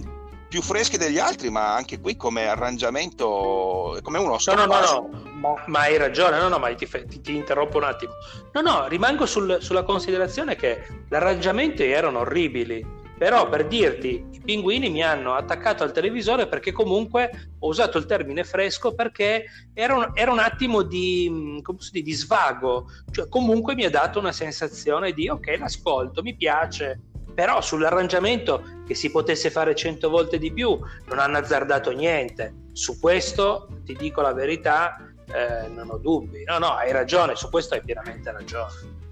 più 0.49 0.63
freschi 0.63 0.97
degli 0.97 1.19
altri, 1.19 1.51
ma 1.51 1.75
anche 1.75 1.99
qui 1.99 2.15
come 2.15 2.47
arrangiamento, 2.47 3.99
come 4.01 4.17
uno 4.17 4.37
No, 4.47 4.53
no, 4.53 4.65
no, 4.65 5.09
no, 5.39 5.59
ma, 5.67 5.79
hai 5.81 5.97
ragione, 5.97 6.39
no, 6.39 6.47
no, 6.47 6.57
ma 6.57 6.73
ti, 6.73 6.87
ti, 6.87 7.21
ti 7.21 7.35
interrompo 7.35 7.77
un 7.77 7.83
attimo. 7.83 8.13
No, 8.53 8.61
no, 8.61 8.87
rimango 8.87 9.27
sul, 9.27 9.59
sulla 9.61 9.83
considerazione 9.83 10.55
che 10.55 10.87
gli 11.07 11.13
arrangiamenti 11.13 11.83
erano 11.83 12.19
orribili 12.19 13.01
però 13.23 13.47
per 13.47 13.67
dirti 13.67 14.27
i 14.31 14.41
pinguini 14.41 14.89
mi 14.89 15.01
hanno 15.01 15.35
attaccato 15.35 15.81
al 15.81 15.93
televisore 15.93 16.45
perché 16.45 16.73
comunque 16.73 17.51
ho 17.57 17.69
usato 17.69 17.97
il 17.97 18.05
termine 18.05 18.43
fresco 18.43 18.93
perché 18.93 19.45
era 19.73 19.95
un, 19.95 20.11
era 20.13 20.29
un 20.29 20.39
attimo 20.39 20.81
di, 20.81 21.29
mm, 21.31 21.59
di, 21.89 22.01
di 22.01 22.11
svago. 22.11 22.85
Cioè 23.09 23.29
comunque 23.29 23.75
mi 23.75 23.85
ha 23.85 23.89
dato 23.89 24.19
una 24.19 24.33
sensazione 24.33 25.13
di 25.13 25.29
ok 25.29 25.55
l'ascolto 25.57 26.21
mi 26.21 26.35
piace. 26.35 26.99
Però 27.33 27.61
sull'arrangiamento 27.61 28.81
che 28.85 28.93
si 28.93 29.09
potesse 29.09 29.49
fare 29.49 29.73
cento 29.73 30.09
volte 30.09 30.37
di 30.37 30.51
più 30.51 30.77
non 31.07 31.17
hanno 31.17 31.37
azzardato 31.37 31.91
niente. 31.91 32.53
Su 32.73 32.99
questo 32.99 33.69
ti 33.85 33.95
dico 33.95 34.19
la 34.19 34.33
verità 34.33 34.97
eh, 35.33 35.69
non 35.69 35.89
ho 35.91 35.97
dubbi. 35.97 36.43
No 36.43 36.57
no 36.57 36.73
hai 36.73 36.91
ragione 36.91 37.37
su 37.37 37.49
questo 37.49 37.75
hai 37.75 37.81
pienamente 37.81 38.29
ragione 38.33 39.02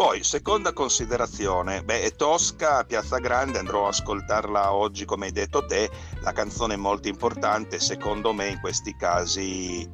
poi, 0.00 0.24
seconda 0.24 0.72
considerazione, 0.72 1.84
beh, 1.84 2.00
è 2.00 2.12
Tosca, 2.12 2.84
Piazza 2.84 3.18
Grande, 3.18 3.58
andrò 3.58 3.84
a 3.84 3.88
ascoltarla 3.90 4.72
oggi 4.72 5.04
come 5.04 5.26
hai 5.26 5.32
detto 5.32 5.66
te, 5.66 5.90
la 6.22 6.32
canzone 6.32 6.72
è 6.72 6.78
molto 6.78 7.08
importante, 7.08 7.78
secondo 7.78 8.32
me 8.32 8.48
in 8.48 8.60
questi 8.60 8.96
casi 8.96 9.86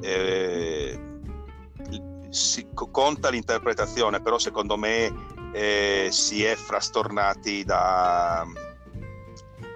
eh, 0.00 0.98
si 2.30 2.66
conta 2.74 3.30
l'interpretazione, 3.30 4.20
però 4.20 4.38
secondo 4.38 4.76
me 4.76 5.12
eh, 5.52 6.08
si 6.10 6.42
è 6.42 6.56
frastornati 6.56 7.62
da, 7.62 8.44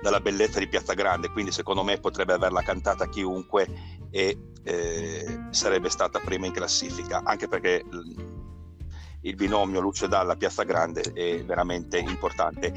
dalla 0.03 0.19
bellezza 0.19 0.59
di 0.59 0.67
Piazza 0.67 0.95
Grande, 0.95 1.31
quindi 1.31 1.53
secondo 1.53 1.85
me 1.85 2.01
potrebbe 2.01 2.33
averla 2.33 2.63
cantata 2.63 3.07
chiunque 3.07 3.69
e 4.11 4.37
eh, 4.65 5.47
sarebbe 5.51 5.89
stata 5.89 6.19
prima 6.19 6.47
in 6.47 6.53
classifica, 6.53 7.23
anche 7.25 7.47
perché 7.47 7.85
il 9.23 9.35
binomio 9.35 9.81
Luce 9.81 10.09
Dalla 10.09 10.37
Piazza 10.37 10.65
Grande 10.65 11.03
è 11.13 11.43
veramente 11.45 11.99
importante. 11.99 12.73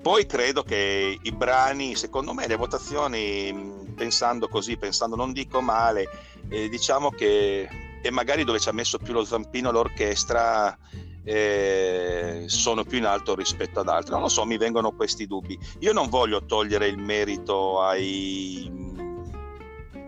Poi 0.00 0.24
credo 0.24 0.62
che 0.62 1.18
i 1.20 1.32
brani, 1.32 1.94
secondo 1.94 2.32
me, 2.32 2.46
le 2.46 2.56
votazioni, 2.56 3.88
pensando 3.94 4.48
così, 4.48 4.76
pensando 4.78 5.14
non 5.14 5.32
dico 5.32 5.60
male, 5.60 6.08
eh, 6.48 6.68
diciamo 6.68 7.10
che 7.10 7.68
e 8.02 8.10
magari 8.10 8.44
dove 8.44 8.58
ci 8.58 8.68
ha 8.68 8.72
messo 8.72 8.98
più 8.98 9.12
lo 9.12 9.24
zampino 9.24 9.70
l'orchestra 9.70 10.76
eh, 11.22 12.44
sono 12.46 12.84
più 12.84 12.98
in 12.98 13.04
alto 13.04 13.34
rispetto 13.34 13.80
ad 13.80 13.88
altri. 13.88 14.12
Non 14.12 14.22
lo 14.22 14.28
so, 14.28 14.44
mi 14.44 14.56
vengono 14.56 14.92
questi 14.92 15.26
dubbi. 15.26 15.58
Io 15.80 15.92
non 15.92 16.08
voglio 16.08 16.44
togliere 16.44 16.86
il 16.86 16.98
merito 16.98 17.80
ai, 17.82 18.70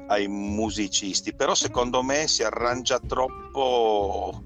ai 0.08 0.26
musicisti, 0.26 1.34
però 1.34 1.54
secondo 1.54 2.02
me 2.02 2.26
si 2.26 2.42
arrangia 2.42 2.98
troppo 2.98 4.42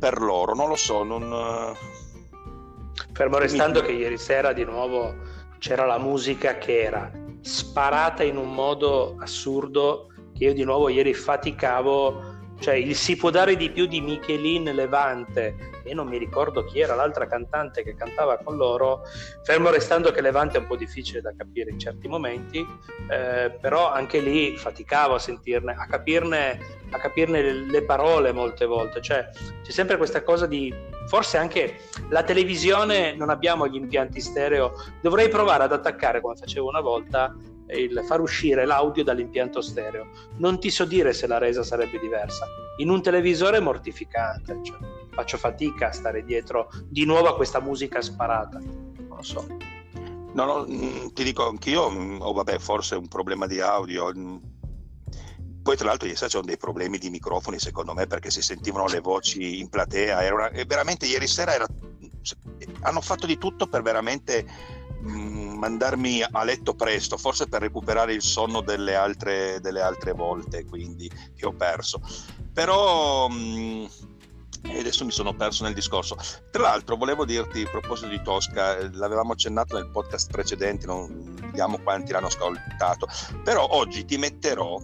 per 0.00 0.20
loro, 0.20 0.54
non 0.54 0.68
lo 0.68 0.76
so, 0.76 1.04
non... 1.04 1.22
Eh, 1.30 1.98
Fermo 3.12 3.38
restando 3.38 3.80
Mi... 3.82 3.86
che 3.86 3.92
ieri 3.92 4.18
sera 4.18 4.52
di 4.52 4.64
nuovo 4.64 5.14
c'era 5.58 5.84
la 5.84 5.98
musica 5.98 6.56
che 6.56 6.80
era 6.80 7.12
sparata 7.42 8.22
in 8.22 8.36
un 8.36 8.52
modo 8.52 9.16
assurdo 9.18 10.06
che 10.34 10.44
io 10.44 10.54
di 10.54 10.64
nuovo 10.64 10.88
ieri 10.88 11.12
faticavo 11.12 12.29
cioè 12.60 12.74
il 12.74 12.94
si 12.94 13.16
può 13.16 13.30
dare 13.30 13.56
di 13.56 13.70
più 13.70 13.86
di 13.86 14.00
Michelin 14.00 14.64
Levante 14.74 15.80
e 15.82 15.94
non 15.94 16.06
mi 16.06 16.18
ricordo 16.18 16.64
chi 16.64 16.80
era 16.80 16.94
l'altra 16.94 17.26
cantante 17.26 17.82
che 17.82 17.96
cantava 17.96 18.38
con 18.38 18.56
loro 18.56 19.02
fermo 19.42 19.70
restando 19.70 20.12
che 20.12 20.20
Levante 20.20 20.58
è 20.58 20.60
un 20.60 20.66
po' 20.66 20.76
difficile 20.76 21.20
da 21.20 21.32
capire 21.36 21.70
in 21.70 21.78
certi 21.78 22.06
momenti 22.06 22.64
eh, 23.08 23.56
però 23.60 23.90
anche 23.90 24.20
lì 24.20 24.56
faticavo 24.56 25.14
a 25.14 25.18
sentirne 25.18 25.74
a 25.76 25.86
capirne, 25.86 26.58
a 26.90 26.98
capirne 26.98 27.42
le, 27.42 27.52
le 27.52 27.82
parole 27.82 28.32
molte 28.32 28.66
volte. 28.66 29.00
Cioè 29.00 29.28
c'è 29.62 29.70
sempre 29.70 29.96
questa 29.96 30.22
cosa 30.22 30.46
di 30.46 30.72
forse 31.06 31.38
anche 31.38 31.80
la 32.10 32.22
televisione 32.22 33.14
non 33.16 33.30
abbiamo 33.30 33.66
gli 33.66 33.74
impianti 33.74 34.20
stereo 34.20 34.74
dovrei 35.00 35.28
provare 35.28 35.64
ad 35.64 35.72
attaccare 35.72 36.20
come 36.20 36.36
facevo 36.36 36.68
una 36.68 36.80
volta 36.80 37.34
il 37.78 38.02
far 38.06 38.20
uscire 38.20 38.64
l'audio 38.64 39.04
dall'impianto 39.04 39.60
stereo. 39.60 40.08
Non 40.36 40.58
ti 40.60 40.70
so 40.70 40.84
dire 40.84 41.12
se 41.12 41.26
la 41.26 41.38
resa 41.38 41.62
sarebbe 41.62 41.98
diversa. 41.98 42.46
In 42.78 42.90
un 42.90 43.02
televisore 43.02 43.58
è 43.58 43.60
mortificante, 43.60 44.58
cioè, 44.62 44.78
faccio 45.10 45.36
fatica 45.36 45.88
a 45.88 45.92
stare 45.92 46.24
dietro 46.24 46.70
di 46.88 47.04
nuovo 47.04 47.28
a 47.28 47.36
questa 47.36 47.60
musica 47.60 48.00
sparata. 48.00 48.58
Non 48.58 49.16
lo 49.16 49.22
so. 49.22 49.46
No, 50.32 50.44
no, 50.44 50.66
mm, 50.68 51.08
ti 51.12 51.24
dico 51.24 51.48
anch'io, 51.48 51.90
mm, 51.90 52.20
oh, 52.20 52.32
vabbè, 52.32 52.58
forse 52.58 52.94
è 52.94 52.98
un 52.98 53.08
problema 53.08 53.46
di 53.46 53.60
audio. 53.60 54.12
Mm. 54.16 54.36
Poi 55.62 55.76
tra 55.76 55.86
l'altro 55.86 56.06
ieri 56.06 56.16
sera 56.16 56.30
c'erano 56.30 56.48
dei 56.48 56.56
problemi 56.56 56.96
di 56.96 57.10
microfoni 57.10 57.58
secondo 57.58 57.92
me 57.92 58.06
perché 58.06 58.30
si 58.30 58.40
sentivano 58.40 58.86
le 58.86 59.00
voci 59.00 59.58
in 59.58 59.68
platea. 59.68 60.22
Era 60.22 60.34
una... 60.34 60.50
veramente 60.64 61.06
ieri 61.06 61.26
sera 61.26 61.52
era... 61.52 61.66
hanno 62.80 63.00
fatto 63.00 63.26
di 63.26 63.36
tutto 63.36 63.66
per 63.66 63.82
veramente 63.82 64.46
mandarmi 65.60 66.22
a 66.22 66.42
letto 66.42 66.74
presto, 66.74 67.18
forse 67.18 67.46
per 67.46 67.60
recuperare 67.60 68.14
il 68.14 68.22
sonno 68.22 68.62
delle 68.62 68.94
altre, 68.94 69.60
delle 69.60 69.82
altre 69.82 70.12
volte 70.12 70.64
quindi, 70.64 71.08
che 71.36 71.46
ho 71.46 71.52
perso. 71.52 72.00
Però 72.52 73.28
mh, 73.28 73.88
adesso 74.78 75.04
mi 75.04 75.10
sono 75.10 75.34
perso 75.34 75.62
nel 75.64 75.74
discorso. 75.74 76.16
Tra 76.50 76.62
l'altro 76.62 76.96
volevo 76.96 77.24
dirti, 77.24 77.62
a 77.62 77.68
proposito 77.68 78.08
di 78.08 78.22
Tosca, 78.22 78.78
l'avevamo 78.92 79.32
accennato 79.32 79.76
nel 79.76 79.90
podcast 79.90 80.30
precedente, 80.30 80.86
non 80.86 81.34
vediamo 81.40 81.78
quanti 81.78 82.12
l'hanno 82.12 82.28
ascoltato, 82.28 83.06
però 83.44 83.68
oggi 83.70 84.04
ti 84.06 84.16
metterò 84.16 84.80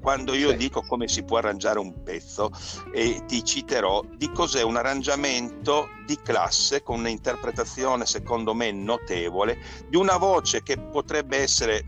quando 0.00 0.34
io 0.34 0.50
sì. 0.50 0.56
dico 0.56 0.82
come 0.82 1.08
si 1.08 1.22
può 1.22 1.38
arrangiare 1.38 1.78
un 1.78 2.02
pezzo 2.02 2.50
e 2.92 3.24
ti 3.26 3.44
citerò 3.44 4.02
di 4.16 4.30
cos'è 4.32 4.62
un 4.62 4.76
arrangiamento 4.76 5.88
di 6.06 6.18
classe 6.22 6.82
con 6.82 7.00
un'interpretazione 7.00 8.06
secondo 8.06 8.54
me 8.54 8.72
notevole 8.72 9.58
di 9.88 9.96
una 9.96 10.16
voce 10.16 10.62
che 10.62 10.78
potrebbe 10.78 11.38
essere 11.38 11.84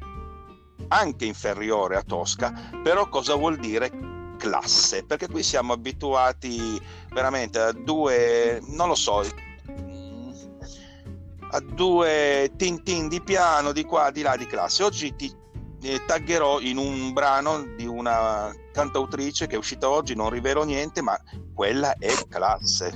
anche 0.89 1.25
inferiore 1.25 1.97
a 1.97 2.03
Tosca, 2.03 2.53
però 2.83 3.09
cosa 3.09 3.35
vuol 3.35 3.59
dire 3.59 3.91
classe? 4.37 5.05
Perché 5.05 5.29
qui 5.29 5.43
siamo 5.43 5.73
abituati 5.73 6.81
veramente 7.11 7.59
a 7.59 7.73
due, 7.73 8.61
non 8.67 8.89
lo 8.89 8.95
so, 8.95 9.25
a 11.55 11.61
due 11.61 12.51
tintin 12.57 13.09
di 13.09 13.21
piano 13.23 13.73
di 13.73 13.85
qua, 13.85 14.11
di 14.11 14.23
là 14.23 14.37
di 14.37 14.47
classe. 14.47 14.83
Oggi 14.83 15.15
ti 15.15 15.35
eh, 15.83 16.05
taggerò 16.07 16.61
in 16.61 16.77
un 16.77 17.13
brano 17.13 17.65
di 17.77 17.87
una 17.87 18.55
cantautrice 18.73 19.47
che 19.47 19.55
è 19.55 19.59
uscita 19.59 19.89
oggi, 19.89 20.15
non 20.15 20.31
rivelo 20.31 20.65
niente, 20.65 21.03
ma 21.03 21.19
quella 21.55 21.95
è 21.99 22.11
classe. 22.29 22.93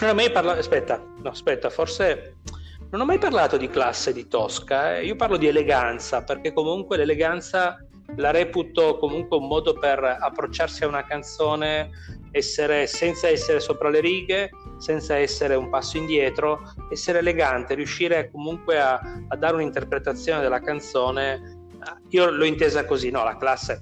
Non 0.00 0.10
ho 0.10 0.14
mai 0.14 0.30
parlato, 0.30 0.60
aspetta, 0.60 1.02
no, 1.18 1.30
aspetta, 1.30 1.70
forse 1.70 2.36
non 2.90 3.00
ho 3.00 3.04
mai 3.04 3.18
parlato 3.18 3.56
di 3.56 3.68
classe 3.68 4.12
di 4.12 4.28
Tosca, 4.28 4.98
eh. 4.98 5.06
io 5.06 5.16
parlo 5.16 5.36
di 5.36 5.46
eleganza, 5.46 6.22
perché 6.22 6.52
comunque 6.52 6.96
l'eleganza 6.96 7.78
la 8.16 8.30
reputo 8.30 8.98
comunque 8.98 9.38
un 9.38 9.46
modo 9.46 9.72
per 9.72 10.04
approcciarsi 10.04 10.84
a 10.84 10.88
una 10.88 11.04
canzone, 11.04 11.90
essere, 12.30 12.86
senza 12.86 13.28
essere 13.28 13.60
sopra 13.60 13.88
le 13.88 14.00
righe, 14.00 14.50
senza 14.76 15.16
essere 15.16 15.54
un 15.54 15.70
passo 15.70 15.96
indietro, 15.96 16.60
essere 16.90 17.20
elegante, 17.20 17.74
riuscire 17.74 18.30
comunque 18.30 18.78
a, 18.78 19.00
a 19.28 19.36
dare 19.36 19.54
un'interpretazione 19.54 20.42
della 20.42 20.60
canzone 20.60 21.61
io 22.10 22.30
l'ho 22.30 22.44
intesa 22.44 22.84
così, 22.84 23.10
no, 23.10 23.24
la 23.24 23.36
classe 23.36 23.80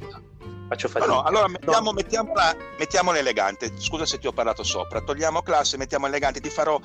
faccio 0.69 0.89
fatica. 0.89 1.13
No, 1.13 1.23
allora 1.23 1.49
mettiamo, 1.49 1.87
no. 1.87 1.93
mettiamola, 1.93 2.57
mettiamola 2.79 3.19
elegante, 3.19 3.73
scusa 3.77 4.07
se 4.07 4.19
ti 4.19 4.27
ho 4.27 4.33
parlato 4.33 4.63
sopra, 4.63 5.01
togliamo 5.01 5.43
classe, 5.43 5.77
mettiamo 5.77 6.07
elegante, 6.07 6.41
ti 6.41 6.51
farò 6.51 6.81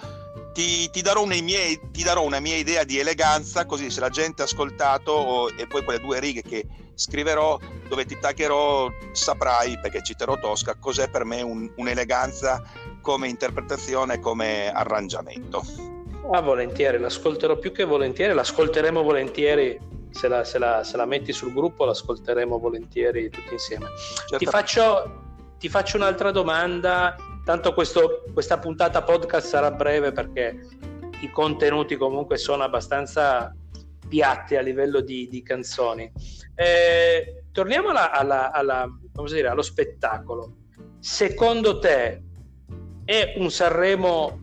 ti, 0.56 0.90
ti, 0.90 1.02
darò 1.02 1.26
miei, 1.26 1.80
ti, 1.92 2.02
darò 2.02 2.24
una 2.24 2.40
mia 2.40 2.56
idea 2.56 2.86
di 2.86 2.98
eleganza, 2.98 3.66
così 3.66 3.92
se 3.92 4.00
la 4.00 4.10
gente 4.10 4.42
ha 4.42 4.46
ascoltato 4.46 5.12
o, 5.12 5.50
e 5.50 5.68
poi 5.68 5.84
quelle 5.84 6.00
due 6.00 6.20
righe 6.22 6.42
che 6.42 6.66
scriverò, 6.96 7.60
dove 7.90 8.06
ti 8.06 8.18
taggerò, 8.18 8.90
saprai, 9.12 9.78
perché 9.82 10.02
citerò 10.02 10.40
Tosca, 10.40 10.76
cos'è 10.80 11.10
per 11.10 11.26
me 11.26 11.42
un, 11.42 11.70
un'eleganza 11.76 12.64
come 13.02 13.28
interpretazione, 13.28 14.20
come 14.20 14.72
arrangiamento. 14.72 15.62
Ah, 16.32 16.40
volentieri, 16.40 17.00
l'ascolterò 17.00 17.58
più 17.58 17.74
che 17.74 17.84
volentieri, 17.84 18.34
l'ascolteremo 18.34 19.04
volentieri 19.04 19.78
se 20.16 20.30
la, 20.30 20.46
se, 20.46 20.58
la, 20.58 20.82
se 20.86 20.96
la, 20.96 21.06
metti 21.06 21.34
sul 21.34 21.52
gruppo 21.52 21.84
l'ascolteremo 21.84 22.58
volentieri 22.58 23.30
tutti 23.30 23.52
insieme. 23.52 23.88
Ti 24.38 24.46
faccio, 24.46 25.24
ti 25.60 25.68
faccio, 25.68 25.98
un'altra 25.98 26.32
domanda, 26.32 27.18
tanto 27.44 27.74
questo, 27.74 28.24
questa 28.32 28.58
puntata 28.58 29.04
podcast 29.04 29.46
sarà 29.46 29.72
breve 29.72 30.14
perché 30.14 30.58
i 31.20 31.30
contenuti 31.30 31.98
comunque 31.98 32.38
sono 32.38 32.64
abbastanza 32.64 33.54
piatti 34.08 34.56
a 34.56 34.62
livello 34.62 35.02
di, 35.02 35.28
di 35.28 35.44
canzoni. 35.44 36.10
Eh, 36.56 37.44
torniamo 37.52 37.90
alla, 37.90 38.12
alla, 38.12 38.52
alla, 38.54 38.88
dire, 39.26 39.50
allo 39.50 39.62
spettacolo. 39.62 40.60
Secondo 41.00 41.78
te 41.80 42.24
è 43.04 43.34
un 43.36 43.52
Sanremo 43.52 44.40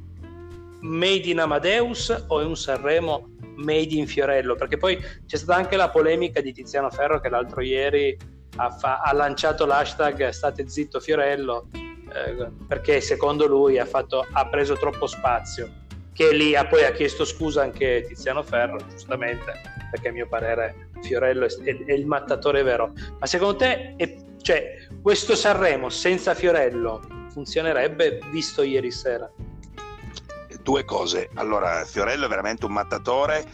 made 0.82 1.30
in 1.30 1.40
Amadeus 1.40 2.24
o 2.28 2.40
è 2.42 2.44
un 2.44 2.56
Sanremo 2.56 3.31
made 3.56 3.94
in 3.94 4.06
Fiorello, 4.06 4.54
perché 4.54 4.76
poi 4.76 4.98
c'è 5.26 5.36
stata 5.36 5.58
anche 5.58 5.76
la 5.76 5.90
polemica 5.90 6.40
di 6.40 6.52
Tiziano 6.52 6.90
Ferro 6.90 7.20
che 7.20 7.28
l'altro 7.28 7.60
ieri 7.60 8.16
ha, 8.56 8.70
fa- 8.70 9.00
ha 9.00 9.12
lanciato 9.12 9.66
l'hashtag 9.66 10.28
state 10.28 10.68
zitto 10.68 11.00
Fiorello 11.00 11.68
eh, 11.72 12.50
perché 12.68 13.00
secondo 13.00 13.46
lui 13.46 13.78
ha, 13.78 13.86
fatto, 13.86 14.26
ha 14.30 14.46
preso 14.48 14.74
troppo 14.74 15.06
spazio 15.06 15.80
che 16.12 16.34
lì 16.34 16.54
ha 16.54 16.66
poi 16.66 16.84
ha 16.84 16.92
chiesto 16.92 17.24
scusa 17.24 17.62
anche 17.62 18.04
Tiziano 18.06 18.42
Ferro 18.42 18.78
giustamente 18.90 19.52
perché 19.90 20.08
a 20.08 20.12
mio 20.12 20.26
parere 20.26 20.90
Fiorello 21.02 21.46
è, 21.46 21.48
è, 21.48 21.84
è 21.84 21.92
il 21.92 22.06
mattatore 22.06 22.62
vero. 22.62 22.92
Ma 23.18 23.26
secondo 23.26 23.56
te 23.56 23.94
è, 23.96 24.14
cioè, 24.40 24.86
questo 25.00 25.34
Sanremo 25.34 25.88
senza 25.88 26.34
Fiorello 26.34 27.00
funzionerebbe 27.30 28.20
visto 28.30 28.62
ieri 28.62 28.90
sera 28.90 29.30
due 30.62 30.84
cose 30.84 31.30
allora 31.34 31.84
Fiorello 31.84 32.26
è 32.26 32.28
veramente 32.28 32.66
un 32.66 32.72
mattatore 32.72 33.44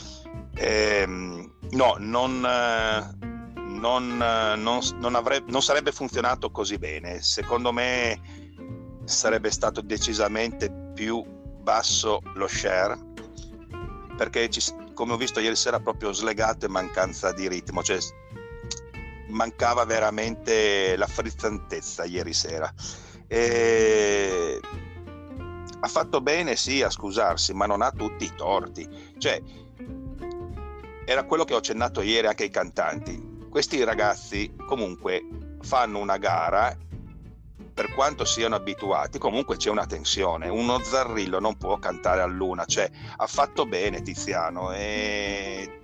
ehm, 0.54 1.52
no 1.70 1.96
non 1.98 2.46
non, 3.78 4.16
non, 4.16 4.80
non, 4.98 5.14
avrebbe, 5.14 5.50
non 5.52 5.62
sarebbe 5.62 5.92
funzionato 5.92 6.50
così 6.50 6.78
bene. 6.78 7.22
Secondo 7.22 7.72
me 7.72 8.20
sarebbe 9.04 9.50
stato 9.50 9.80
decisamente 9.80 10.70
più 10.94 11.24
basso 11.62 12.20
lo 12.34 12.46
share 12.46 12.98
perché 14.16 14.50
ci, 14.50 14.60
come 14.94 15.12
ho 15.12 15.16
visto 15.16 15.40
ieri 15.40 15.56
sera 15.56 15.80
proprio 15.80 16.12
slegato 16.12 16.66
e 16.66 16.68
mancanza 16.68 17.32
di 17.32 17.48
ritmo 17.48 17.82
cioè 17.82 17.98
mancava 19.28 19.84
veramente 19.84 20.96
la 20.96 21.06
frizzantezza 21.06 22.04
ieri 22.04 22.32
sera 22.32 22.72
e 23.26 24.07
ha 25.88 25.90
fatto 25.90 26.20
bene 26.20 26.54
sì 26.54 26.82
a 26.82 26.90
scusarsi 26.90 27.54
ma 27.54 27.64
non 27.64 27.80
ha 27.80 27.90
tutti 27.90 28.24
i 28.24 28.32
torti 28.36 28.86
cioè 29.16 29.42
era 31.06 31.24
quello 31.24 31.44
che 31.44 31.54
ho 31.54 31.56
accennato 31.56 32.02
ieri 32.02 32.26
anche 32.26 32.42
ai 32.42 32.50
cantanti 32.50 33.46
questi 33.48 33.82
ragazzi 33.82 34.54
comunque 34.66 35.26
fanno 35.62 35.98
una 35.98 36.18
gara 36.18 36.76
per 37.78 37.94
quanto 37.94 38.24
siano 38.24 38.56
abituati, 38.56 39.18
comunque 39.18 39.56
c'è 39.56 39.70
una 39.70 39.86
tensione. 39.86 40.48
Uno 40.48 40.80
zarrillo 40.80 41.38
non 41.38 41.56
può 41.56 41.78
cantare 41.78 42.22
a 42.22 42.26
luna, 42.26 42.64
cioè 42.64 42.90
ha 43.16 43.26
fatto 43.28 43.66
bene 43.66 44.02
Tiziano. 44.02 44.72
E... 44.72 45.82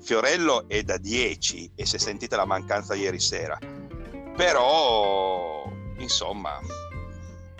Fiorello 0.00 0.66
è 0.68 0.82
da 0.82 0.96
10 0.96 1.72
e 1.74 1.84
si 1.84 1.96
è 1.96 1.98
sentita 1.98 2.36
la 2.36 2.46
mancanza 2.46 2.94
ieri 2.94 3.20
sera. 3.20 3.58
Però, 4.34 5.70
insomma... 5.98 6.58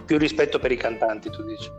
Più 0.05 0.19
rispetto 0.19 0.59
per 0.59 0.73
i 0.73 0.77
cantanti, 0.77 1.31
tu 1.31 1.43
dici? 1.45 1.71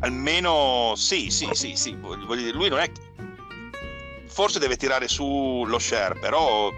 Almeno 0.00 0.94
sì, 0.96 1.30
sì, 1.30 1.48
sì, 1.52 1.76
sì. 1.76 1.94
Voglio 1.94 2.34
dire, 2.34 2.52
lui 2.52 2.68
non 2.68 2.78
è 2.78 2.90
forse 4.26 4.58
deve 4.58 4.76
tirare 4.76 5.08
su 5.08 5.64
lo 5.66 5.78
share, 5.78 6.18
però 6.18 6.70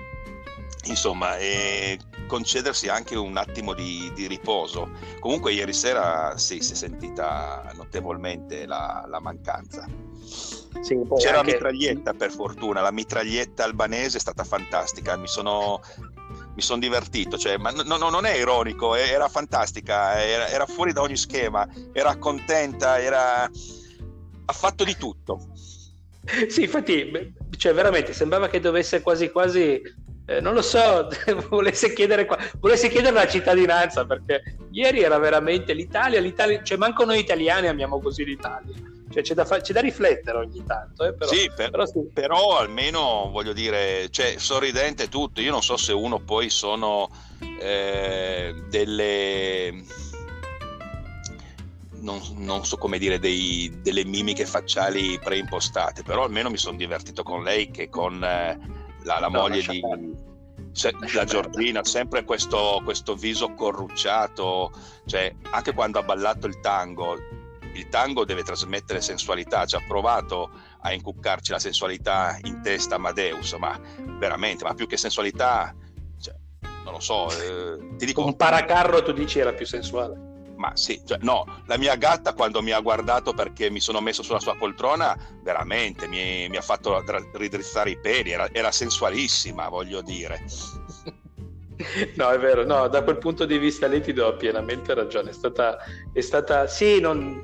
insomma, 0.85 1.37
e 1.37 1.99
concedersi 2.27 2.89
anche 2.89 3.15
un 3.15 3.37
attimo 3.37 3.75
di, 3.75 4.11
di 4.15 4.27
riposo. 4.27 4.91
Comunque 5.21 5.53
ieri 5.53 5.73
sera 5.73 6.37
sì, 6.37 6.61
si 6.61 6.73
è 6.73 6.75
sentita 6.75 7.71
notevolmente 7.75 8.67
la, 8.67 9.05
la 9.09 9.21
mancanza. 9.21 9.87
Sì, 10.81 10.99
C'era 11.19 11.41
anche... 11.41 11.53
la 11.53 11.71
mitraglietta 11.71 12.15
per 12.15 12.33
fortuna, 12.33 12.81
la 12.81 12.91
mitraglietta 12.91 13.63
albanese 13.65 14.17
è 14.17 14.21
stata 14.21 14.43
fantastica, 14.43 15.17
mi 15.17 15.29
sono, 15.29 15.81
mi 16.55 16.63
sono 16.63 16.81
divertito, 16.81 17.39
cioè, 17.39 17.57
ma 17.57 17.71
no, 17.71 17.97
no, 17.97 18.11
non 18.11 18.27
è 18.27 18.35
ironico, 18.35 18.95
era 18.95 19.29
fantastica, 19.29 20.23
era, 20.23 20.49
era, 20.49 20.67
fuori 20.67 20.93
da 20.93 21.01
ogni 21.01 21.17
schema, 21.17 21.67
era 21.93 22.17
contenta, 22.17 23.01
era... 23.01 23.43
ha 23.45 24.53
fatto 24.53 24.85
di 24.85 24.97
tutto. 24.97 25.41
Sì, 26.49 26.63
infatti, 26.63 27.35
cioè, 27.57 27.75
veramente 27.75 28.13
sembrava 28.13 28.49
che 28.49 28.61
dovesse 28.61 29.01
quasi 29.01 29.31
quasi, 29.31 29.81
eh, 30.27 30.41
non 30.41 30.55
lo 30.55 30.63
so, 30.63 31.09
volesse 31.49 31.93
chiedere, 31.95 32.29
volesse 32.61 32.89
chiedere 32.89 33.15
la 33.15 33.29
cittadinanza, 33.29 34.05
perché 34.05 34.57
ieri 34.71 35.01
era 35.01 35.19
veramente 35.19 35.73
l'Italia, 35.73 36.21
l'Italia, 36.21 36.63
cioè 36.63 36.77
manco 36.77 37.05
noi 37.05 37.19
italiani 37.19 37.69
amiamo 37.69 38.01
così 38.01 38.25
l'Italia. 38.25 38.75
Cioè, 39.13 39.23
c'è, 39.23 39.35
da 39.35 39.45
fa- 39.45 39.61
c'è 39.61 39.73
da 39.73 39.81
riflettere 39.81 40.39
ogni 40.39 40.65
tanto. 40.65 41.05
Eh, 41.05 41.15
però, 41.15 41.31
sì, 41.31 41.51
per, 41.55 41.71
però, 41.71 41.87
sì, 41.87 42.01
però, 42.13 42.59
almeno 42.59 43.29
voglio 43.31 43.53
dire, 43.53 44.09
cioè, 44.11 44.35
sorridente 44.39 45.09
tutto. 45.09 45.41
Io 45.41 45.51
non 45.51 45.63
so 45.63 45.77
se 45.77 45.93
uno 45.93 46.19
poi 46.19 46.49
sono 46.51 47.11
eh, 47.61 48.55
delle 48.69 49.85
non, 52.03 52.21
non, 52.37 52.65
so 52.65 52.77
come 52.77 52.99
dire, 52.99 53.19
dei, 53.19 53.73
delle 53.83 54.05
mimiche 54.05 54.45
facciali 54.45 55.19
preimpostate, 55.19 56.03
però 56.03 56.25
almeno 56.25 56.51
mi 56.51 56.57
sono 56.57 56.77
divertito 56.77 57.23
con 57.23 57.43
lei 57.43 57.71
che 57.71 57.89
con 57.89 58.15
eh, 58.23 58.59
la, 59.05 59.19
la 59.21 59.29
no, 59.29 59.41
moglie 59.41 59.63
di 59.63 59.81
se, 60.73 60.93
la 61.15 61.25
Giorgina, 61.25 61.85
sempre 61.85 62.25
questo, 62.25 62.81
questo, 62.83 63.15
viso 63.15 63.53
corrucciato, 63.55 64.73
cioè 65.07 65.35
anche 65.51 65.73
quando 65.75 65.99
ha 65.99 66.03
ballato 66.03 66.47
il 66.47 66.61
tango, 66.61 67.17
il 67.75 67.89
tango 67.89 68.25
deve 68.25 68.43
trasmettere 68.43 69.01
sensualità, 69.01 69.65
ci 69.67 69.77
ha 69.77 69.85
provato 69.87 70.51
a 70.81 70.93
incuccarci 70.93 71.53
la 71.53 71.59
sensualità 71.59 72.39
in 72.43 72.61
testa 72.63 72.97
Amadeus, 72.97 73.53
ma 73.55 73.79
veramente, 74.19 74.65
ma 74.65 74.75
più 74.75 74.87
che 74.87 74.97
sensualità, 74.97 75.75
cioè, 76.21 76.35
non 76.85 76.93
lo 76.93 77.01
so, 77.01 77.31
eh, 77.31 77.97
ti 77.97 78.07
dico... 78.07 78.25
Un 78.25 78.37
paracarro 78.37 79.03
tu 79.03 79.13
dici 79.13 79.39
era 79.39 79.53
più 79.53 79.67
sensuale? 79.67 80.31
ma 80.63 80.77
sì, 80.77 81.03
cioè, 81.05 81.19
no, 81.23 81.45
la 81.67 81.77
mia 81.77 81.97
gatta 81.97 82.35
quando 82.35 82.63
mi 82.63 82.71
ha 82.71 82.79
guardato 82.79 83.33
perché 83.33 83.69
mi 83.69 83.81
sono 83.81 84.01
messo 84.01 84.23
sulla 84.23 84.39
sua 84.39 84.55
poltrona, 84.55 85.19
veramente 85.43 86.07
mi, 86.07 86.49
mi 86.49 86.57
ha 86.57 86.61
fatto 86.61 87.03
ridrizzare 87.33 87.91
i 87.91 87.99
peli, 87.99 88.31
era, 88.31 88.49
era 88.53 88.71
sensualissima, 88.71 89.69
voglio 89.69 90.01
dire. 90.03 90.45
No, 92.15 92.31
è 92.31 92.39
vero, 92.39 92.65
no, 92.65 92.87
da 92.87 93.03
quel 93.03 93.19
punto 93.19 93.45
di 93.45 93.59
vista 93.59 93.89
lei 93.89 94.01
ti 94.01 94.13
do 94.13 94.37
pienamente 94.37 94.95
ragione, 94.95 95.31
è 95.31 95.33
stata, 95.33 95.79
è 96.13 96.21
stata 96.21 96.69
sì, 96.69 97.01
non, 97.01 97.41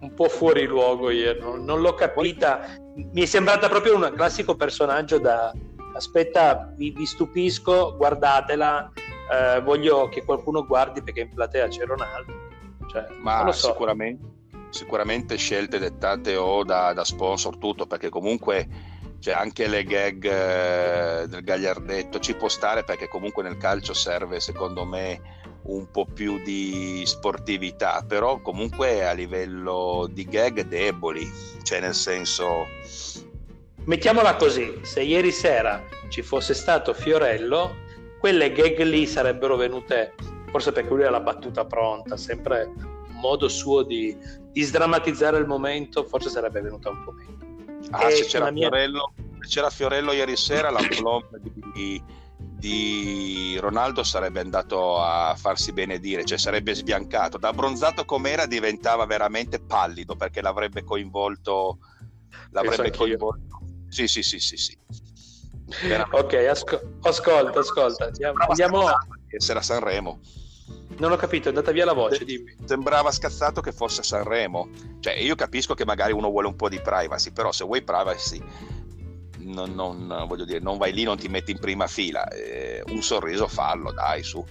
un 0.00 0.14
po' 0.14 0.28
fuori 0.28 0.64
luogo 0.66 1.10
ieri, 1.10 1.40
non, 1.40 1.64
non, 1.64 1.80
l'ho 1.80 1.94
capita, 1.94 2.60
mi 2.94 3.22
è 3.22 3.26
sembrata 3.26 3.68
proprio 3.68 3.96
un 3.96 4.12
classico 4.14 4.54
personaggio 4.56 5.18
da 5.18 5.52
aspetta, 5.94 6.72
vi, 6.76 6.90
vi 6.90 7.04
stupisco, 7.04 7.96
guardatela, 7.96 8.90
eh, 9.30 9.60
voglio 9.60 10.08
che 10.08 10.24
qualcuno 10.24 10.64
guardi 10.64 11.02
perché 11.02 11.20
in 11.20 11.34
platea 11.34 11.68
c'è 11.68 11.84
Ronaldo 11.84 12.48
cioè, 12.90 13.06
Ma 13.20 13.50
so. 13.52 13.68
sicuramente, 13.68 14.24
sicuramente, 14.70 15.36
scelte 15.36 15.78
dettate 15.78 16.36
o 16.36 16.64
da, 16.64 16.92
da 16.92 17.04
sponsor, 17.04 17.56
tutto, 17.56 17.86
perché 17.86 18.08
comunque 18.08 18.66
cioè, 19.20 19.34
anche 19.34 19.68
le 19.68 19.84
gag 19.84 20.24
eh, 20.24 21.28
del 21.28 21.42
gagliardetto 21.42 22.18
ci 22.18 22.34
può 22.34 22.48
stare 22.48 22.82
perché 22.82 23.06
comunque 23.06 23.44
nel 23.44 23.58
calcio 23.58 23.94
serve 23.94 24.40
secondo 24.40 24.84
me 24.84 25.20
un 25.62 25.90
po' 25.90 26.06
più 26.06 26.42
di 26.42 27.02
sportività, 27.04 28.04
però 28.06 28.40
comunque 28.40 29.06
a 29.06 29.12
livello 29.12 30.08
di 30.10 30.24
gag 30.24 30.62
deboli, 30.62 31.28
cioè 31.62 31.80
nel 31.80 31.94
senso... 31.94 32.66
Mettiamola 33.84 34.36
così, 34.36 34.80
se 34.82 35.00
ieri 35.02 35.32
sera 35.32 35.82
ci 36.08 36.22
fosse 36.22 36.54
stato 36.54 36.92
Fiorello, 36.92 37.76
quelle 38.18 38.52
gag 38.52 38.80
lì 38.82 39.06
sarebbero 39.06 39.56
venute 39.56 40.14
forse 40.50 40.72
perché 40.72 40.92
lui 40.92 41.04
ha 41.04 41.10
la 41.10 41.20
battuta 41.20 41.64
pronta, 41.64 42.16
sempre 42.16 42.72
un 42.74 43.20
modo 43.20 43.48
suo 43.48 43.82
di, 43.82 44.16
di 44.52 44.62
sdrammatizzare 44.62 45.38
il 45.38 45.46
momento, 45.46 46.04
forse 46.04 46.28
sarebbe 46.28 46.60
venuta 46.60 46.90
un 46.90 47.04
po' 47.04 47.12
meno. 47.12 47.38
Ah, 47.90 48.10
se 48.10 48.24
c'era, 48.24 48.50
mia... 48.50 48.68
Fiorello, 48.68 49.12
c'era 49.48 49.70
Fiorello 49.70 50.12
ieri 50.12 50.36
sera, 50.36 50.70
l'amplop 50.70 51.36
di, 51.72 52.02
di 52.40 53.56
Ronaldo 53.58 54.02
sarebbe 54.02 54.40
andato 54.40 55.00
a 55.00 55.34
farsi 55.36 55.72
benedire, 55.72 56.24
cioè 56.24 56.38
sarebbe 56.38 56.74
sbiancato. 56.74 57.38
Da 57.38 57.52
bronzato 57.52 58.04
com'era 58.04 58.46
diventava 58.46 59.06
veramente 59.06 59.60
pallido 59.60 60.16
perché 60.16 60.42
l'avrebbe 60.42 60.84
coinvolto. 60.84 61.78
L'avrebbe 62.50 62.90
coinvolto. 62.90 63.60
Sì, 63.88 64.06
sì, 64.06 64.22
sì, 64.22 64.38
sì, 64.38 64.56
sì. 64.56 64.78
Ok, 66.10 66.34
asco- 66.48 66.96
ascolta, 67.02 67.60
ascolta. 67.60 68.06
Andiamo, 68.06 68.44
andiamo... 68.46 68.86
Essere 69.28 69.60
a 69.60 69.62
Sanremo. 69.62 70.20
Non 70.98 71.12
ho 71.12 71.16
capito, 71.16 71.46
è 71.46 71.48
andata 71.48 71.70
via 71.70 71.84
la 71.84 71.92
voce, 71.92 72.24
dimmi. 72.24 72.56
Sembrava 72.64 73.10
scazzato 73.10 73.60
che 73.60 73.72
fosse 73.72 74.00
a 74.00 74.04
Sanremo. 74.04 74.68
Cioè, 75.00 75.14
io 75.14 75.34
capisco 75.34 75.74
che 75.74 75.84
magari 75.84 76.12
uno 76.12 76.28
vuole 76.28 76.48
un 76.48 76.56
po' 76.56 76.68
di 76.68 76.80
privacy, 76.80 77.32
però 77.32 77.52
se 77.52 77.64
vuoi 77.64 77.82
privacy, 77.82 78.42
non, 79.44 79.74
non 79.74 80.26
voglio 80.26 80.44
dire, 80.44 80.60
non 80.60 80.78
vai 80.78 80.92
lì, 80.92 81.04
non 81.04 81.16
ti 81.16 81.28
metti 81.28 81.50
in 81.50 81.58
prima 81.58 81.86
fila. 81.86 82.26
Eh, 82.28 82.82
un 82.88 83.02
sorriso 83.02 83.48
fallo, 83.48 83.92
dai, 83.92 84.22
su. 84.22 84.44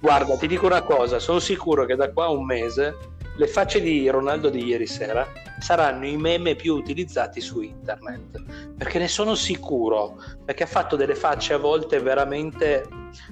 Guarda, 0.00 0.36
ti 0.36 0.46
dico 0.46 0.66
una 0.66 0.82
cosa, 0.82 1.18
sono 1.18 1.38
sicuro 1.38 1.84
che 1.84 1.96
da 1.96 2.10
qua 2.12 2.26
a 2.26 2.30
un 2.30 2.44
mese 2.44 3.16
le 3.38 3.46
facce 3.46 3.80
di 3.80 4.08
Ronaldo 4.08 4.50
di 4.50 4.64
ieri 4.64 4.86
sera 4.86 5.26
saranno 5.60 6.06
i 6.06 6.16
meme 6.16 6.56
più 6.56 6.74
utilizzati 6.74 7.40
su 7.40 7.60
internet, 7.60 8.74
perché 8.76 8.98
ne 8.98 9.08
sono 9.08 9.36
sicuro, 9.36 10.20
perché 10.44 10.64
ha 10.64 10.66
fatto 10.66 10.96
delle 10.96 11.14
facce 11.14 11.54
a 11.54 11.58
volte 11.58 12.00
veramente, 12.00 12.84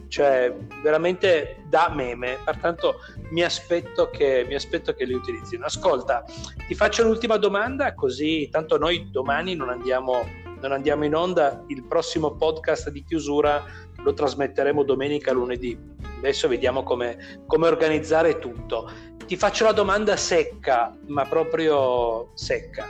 cioè, 0.08 0.54
veramente 0.82 1.64
da 1.68 1.90
meme, 1.92 2.38
pertanto 2.44 3.00
mi 3.30 3.42
aspetto 3.42 4.08
che, 4.10 4.44
mi 4.46 4.54
aspetto 4.54 4.94
che 4.94 5.04
li 5.04 5.12
utilizzino. 5.12 5.64
Ascolta, 5.64 6.24
ti 6.66 6.74
faccio 6.74 7.02
l'ultima 7.02 7.36
domanda, 7.36 7.92
così 7.94 8.48
tanto 8.48 8.78
noi 8.78 9.10
domani 9.10 9.54
non 9.56 9.70
andiamo, 9.70 10.24
non 10.60 10.72
andiamo 10.72 11.04
in 11.04 11.14
onda, 11.14 11.62
il 11.68 11.84
prossimo 11.84 12.32
podcast 12.32 12.90
di 12.90 13.04
chiusura 13.04 13.64
lo 14.02 14.12
trasmetteremo 14.12 14.82
domenica 14.82 15.32
lunedì. 15.32 15.78
Adesso 16.18 16.48
vediamo 16.48 16.82
come, 16.82 17.42
come 17.46 17.66
organizzare 17.66 18.38
tutto 18.38 18.90
ti 19.26 19.36
faccio 19.36 19.64
la 19.64 19.72
domanda 19.72 20.16
secca, 20.16 20.96
ma 21.06 21.24
proprio 21.24 22.30
secca. 22.34 22.86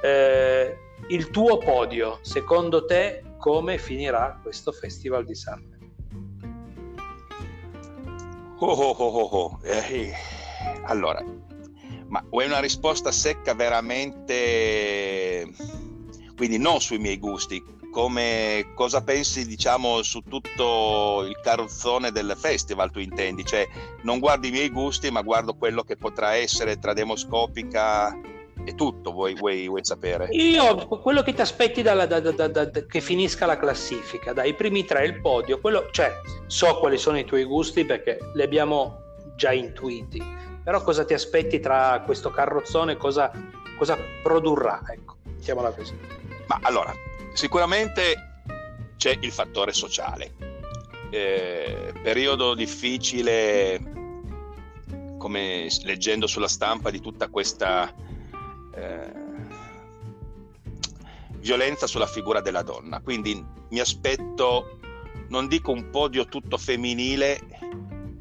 Eh, 0.00 0.76
il 1.08 1.30
tuo 1.30 1.58
podio, 1.58 2.20
secondo 2.22 2.84
te, 2.84 3.24
come 3.38 3.76
finirà 3.76 4.38
questo 4.40 4.70
Festival 4.70 5.24
di 5.24 5.34
Sanremo? 5.34 5.78
Oh, 8.58 8.66
oh, 8.66 8.90
oh, 8.90 9.08
oh, 9.08 9.28
oh. 9.36 9.58
Eh, 9.64 10.12
allora, 10.84 11.24
ma 12.06 12.24
vuoi 12.28 12.46
una 12.46 12.60
risposta 12.60 13.10
secca 13.10 13.54
veramente, 13.54 15.48
quindi 16.40 16.56
non 16.56 16.80
sui 16.80 16.96
miei 16.96 17.18
gusti, 17.18 17.62
come 17.92 18.70
cosa 18.74 19.02
pensi 19.02 19.44
diciamo 19.44 20.00
su 20.00 20.22
tutto 20.22 21.22
il 21.28 21.38
carrozzone 21.42 22.10
del 22.12 22.34
festival 22.34 22.90
tu 22.90 22.98
intendi? 22.98 23.44
Cioè 23.44 23.68
non 24.04 24.20
guardi 24.20 24.48
i 24.48 24.50
miei 24.50 24.70
gusti 24.70 25.10
ma 25.10 25.20
guardo 25.20 25.52
quello 25.52 25.82
che 25.82 25.98
potrà 25.98 26.36
essere 26.36 26.78
tra 26.78 26.94
demoscopica 26.94 28.18
e 28.64 28.74
tutto 28.74 29.12
vuoi, 29.12 29.34
vuoi, 29.34 29.68
vuoi 29.68 29.84
sapere? 29.84 30.28
Io 30.30 30.86
quello 30.86 31.20
che 31.20 31.34
ti 31.34 31.42
aspetti 31.42 31.82
dalla, 31.82 32.06
da, 32.06 32.20
da, 32.20 32.48
da, 32.48 32.70
che 32.70 33.00
finisca 33.02 33.44
la 33.44 33.58
classifica 33.58 34.32
dai 34.32 34.54
primi 34.54 34.86
tre 34.86 35.04
il 35.04 35.20
podio 35.20 35.60
quello, 35.60 35.88
cioè 35.90 36.10
so 36.46 36.78
quali 36.78 36.96
sono 36.96 37.18
i 37.18 37.26
tuoi 37.26 37.44
gusti 37.44 37.84
perché 37.84 38.18
li 38.32 38.40
abbiamo 38.40 38.96
già 39.36 39.52
intuiti 39.52 40.24
però 40.64 40.82
cosa 40.82 41.04
ti 41.04 41.12
aspetti 41.12 41.60
tra 41.60 42.00
questo 42.02 42.30
carrozzone 42.30 42.96
cosa, 42.96 43.30
cosa 43.76 43.98
produrrà 44.22 44.80
ecco 44.90 45.16
mettiamola 45.24 45.70
così 45.72 46.29
ma 46.50 46.58
allora 46.62 46.92
Sicuramente 47.32 48.42
c'è 48.96 49.16
il 49.20 49.32
fattore 49.32 49.72
sociale. 49.72 50.34
Eh, 51.10 51.92
periodo 52.02 52.54
difficile, 52.54 53.80
come 55.16 55.68
leggendo 55.82 56.26
sulla 56.26 56.48
stampa 56.48 56.90
di 56.90 57.00
tutta 57.00 57.28
questa 57.28 57.92
eh, 58.74 59.12
violenza 61.38 61.86
sulla 61.86 62.06
figura 62.06 62.40
della 62.40 62.62
donna. 62.62 63.00
Quindi 63.00 63.42
mi 63.70 63.80
aspetto, 63.80 64.78
non 65.28 65.48
dico 65.48 65.72
un 65.72 65.90
podio 65.90 66.26
tutto 66.26 66.58
femminile, 66.58 67.40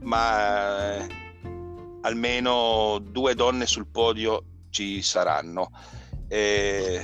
ma 0.01 0.95
eh, 0.97 1.07
almeno 2.01 2.99
due 3.01 3.35
donne 3.35 3.65
sul 3.65 3.87
podio 3.87 4.43
ci 4.69 5.01
saranno. 5.01 5.71
Eh, 6.27 7.01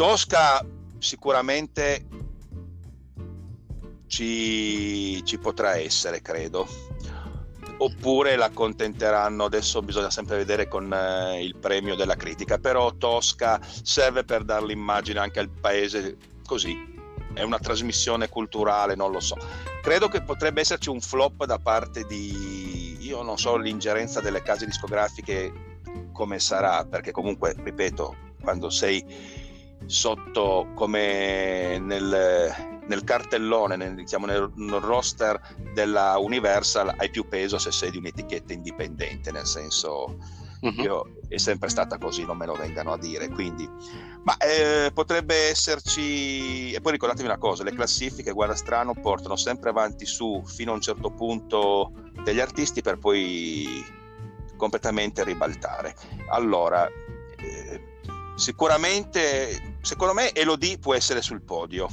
Tosca 0.00 0.64
sicuramente 0.98 2.06
ci, 4.06 5.22
ci 5.26 5.36
potrà 5.36 5.76
essere, 5.76 6.22
credo. 6.22 6.66
Oppure 7.76 8.36
l'accontenteranno, 8.36 9.44
adesso 9.44 9.82
bisogna 9.82 10.08
sempre 10.08 10.38
vedere 10.38 10.68
con 10.68 10.90
eh, 10.90 11.44
il 11.44 11.54
premio 11.54 11.96
della 11.96 12.16
critica, 12.16 12.56
però 12.56 12.94
Tosca 12.94 13.60
serve 13.82 14.24
per 14.24 14.44
dare 14.44 14.64
l'immagine 14.64 15.18
anche 15.18 15.38
al 15.38 15.50
paese 15.50 16.16
così, 16.46 16.74
è 17.34 17.42
una 17.42 17.58
trasmissione 17.58 18.30
culturale, 18.30 18.94
non 18.94 19.12
lo 19.12 19.20
so. 19.20 19.36
Credo 19.82 20.08
che 20.08 20.22
potrebbe 20.22 20.62
esserci 20.62 20.88
un 20.88 21.02
flop 21.02 21.44
da 21.44 21.58
parte 21.58 22.06
di, 22.06 22.96
io 23.00 23.20
non 23.20 23.36
so 23.36 23.54
l'ingerenza 23.58 24.22
delle 24.22 24.40
case 24.40 24.64
discografiche 24.64 25.52
come 26.10 26.38
sarà, 26.38 26.86
perché 26.86 27.10
comunque, 27.10 27.54
ripeto, 27.54 28.28
quando 28.40 28.70
sei 28.70 29.39
sotto 29.86 30.68
come 30.74 31.78
nel, 31.78 32.54
nel 32.86 33.04
cartellone, 33.04 33.76
nel, 33.76 33.94
diciamo, 33.94 34.26
nel, 34.26 34.50
nel, 34.54 34.80
roster 34.80 35.40
della 35.74 36.16
Universal 36.18 36.94
hai 36.96 37.10
più 37.10 37.26
peso 37.28 37.58
se 37.58 37.72
sei 37.72 37.90
di 37.90 37.98
un'etichetta 37.98 38.52
indipendente, 38.52 39.32
nel 39.32 39.46
senso 39.46 40.16
uh-huh. 40.60 40.80
io, 40.80 41.12
è 41.28 41.38
sempre 41.38 41.68
stata 41.68 41.98
così, 41.98 42.24
non 42.24 42.36
me 42.36 42.46
lo 42.46 42.54
vengano 42.54 42.92
a 42.92 42.98
dire, 42.98 43.28
quindi 43.28 43.68
ma 44.22 44.36
eh, 44.36 44.90
potrebbe 44.92 45.48
esserci 45.48 46.72
e 46.72 46.80
poi 46.80 46.92
ricordatevi 46.92 47.26
una 47.26 47.38
cosa, 47.38 47.64
le 47.64 47.72
classifiche, 47.72 48.32
guarda 48.32 48.54
strano, 48.54 48.94
portano 48.94 49.36
sempre 49.36 49.70
avanti 49.70 50.04
su 50.04 50.42
fino 50.44 50.72
a 50.72 50.74
un 50.74 50.80
certo 50.80 51.10
punto 51.10 51.92
degli 52.22 52.40
artisti 52.40 52.82
per 52.82 52.98
poi 52.98 53.82
completamente 54.56 55.24
ribaltare. 55.24 55.94
Allora, 56.28 56.86
eh, 56.86 57.82
sicuramente, 58.36 59.69
secondo 59.80 60.14
me, 60.14 60.32
Elodie 60.32 60.78
può 60.78 60.94
essere 60.94 61.22
sul 61.22 61.42
podio. 61.42 61.88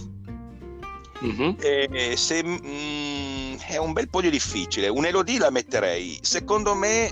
Mm-hmm. 1.24 1.52
E, 1.60 2.14
se, 2.16 2.44
mm, 2.44 3.58
è 3.68 3.78
un 3.78 3.94
bel 3.94 4.10
podio 4.10 4.30
difficile. 4.30 4.88
Un 4.88 5.06
Elodie 5.06 5.40
la 5.40 5.50
metterei. 5.50 6.20
Secondo 6.22 6.76
me, 6.76 7.12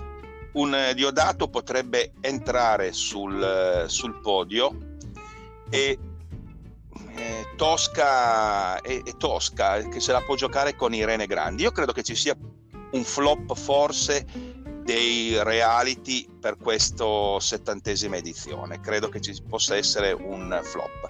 un 0.54 0.92
Diodato 0.96 1.48
potrebbe 1.50 2.14
entrare 2.22 2.94
sul, 2.94 3.86
sul 3.88 4.20
podio. 4.22 4.78
E 5.70 5.98
eh, 7.16 7.48
Tosca 7.56 8.82
e, 8.82 9.02
e 9.06 9.18
Tosca 9.18 9.88
che 9.88 10.00
se 10.00 10.12
la 10.12 10.22
può 10.22 10.36
giocare 10.36 10.76
con 10.76 10.94
Irene 10.94 11.26
Grandi. 11.26 11.64
Io 11.64 11.72
credo 11.72 11.92
che 11.92 12.04
ci 12.04 12.16
sia 12.16 12.36
un 12.92 13.04
flop 13.04 13.56
forse 13.56 14.26
dei 14.86 15.44
reality 15.44 16.30
per 16.40 16.58
questa 16.58 17.40
settantesima 17.40 18.18
edizione. 18.18 18.80
Credo 18.80 19.10
che 19.10 19.20
ci 19.20 19.36
possa 19.50 19.76
essere 19.76 20.12
un 20.12 20.62
flop. 20.64 21.10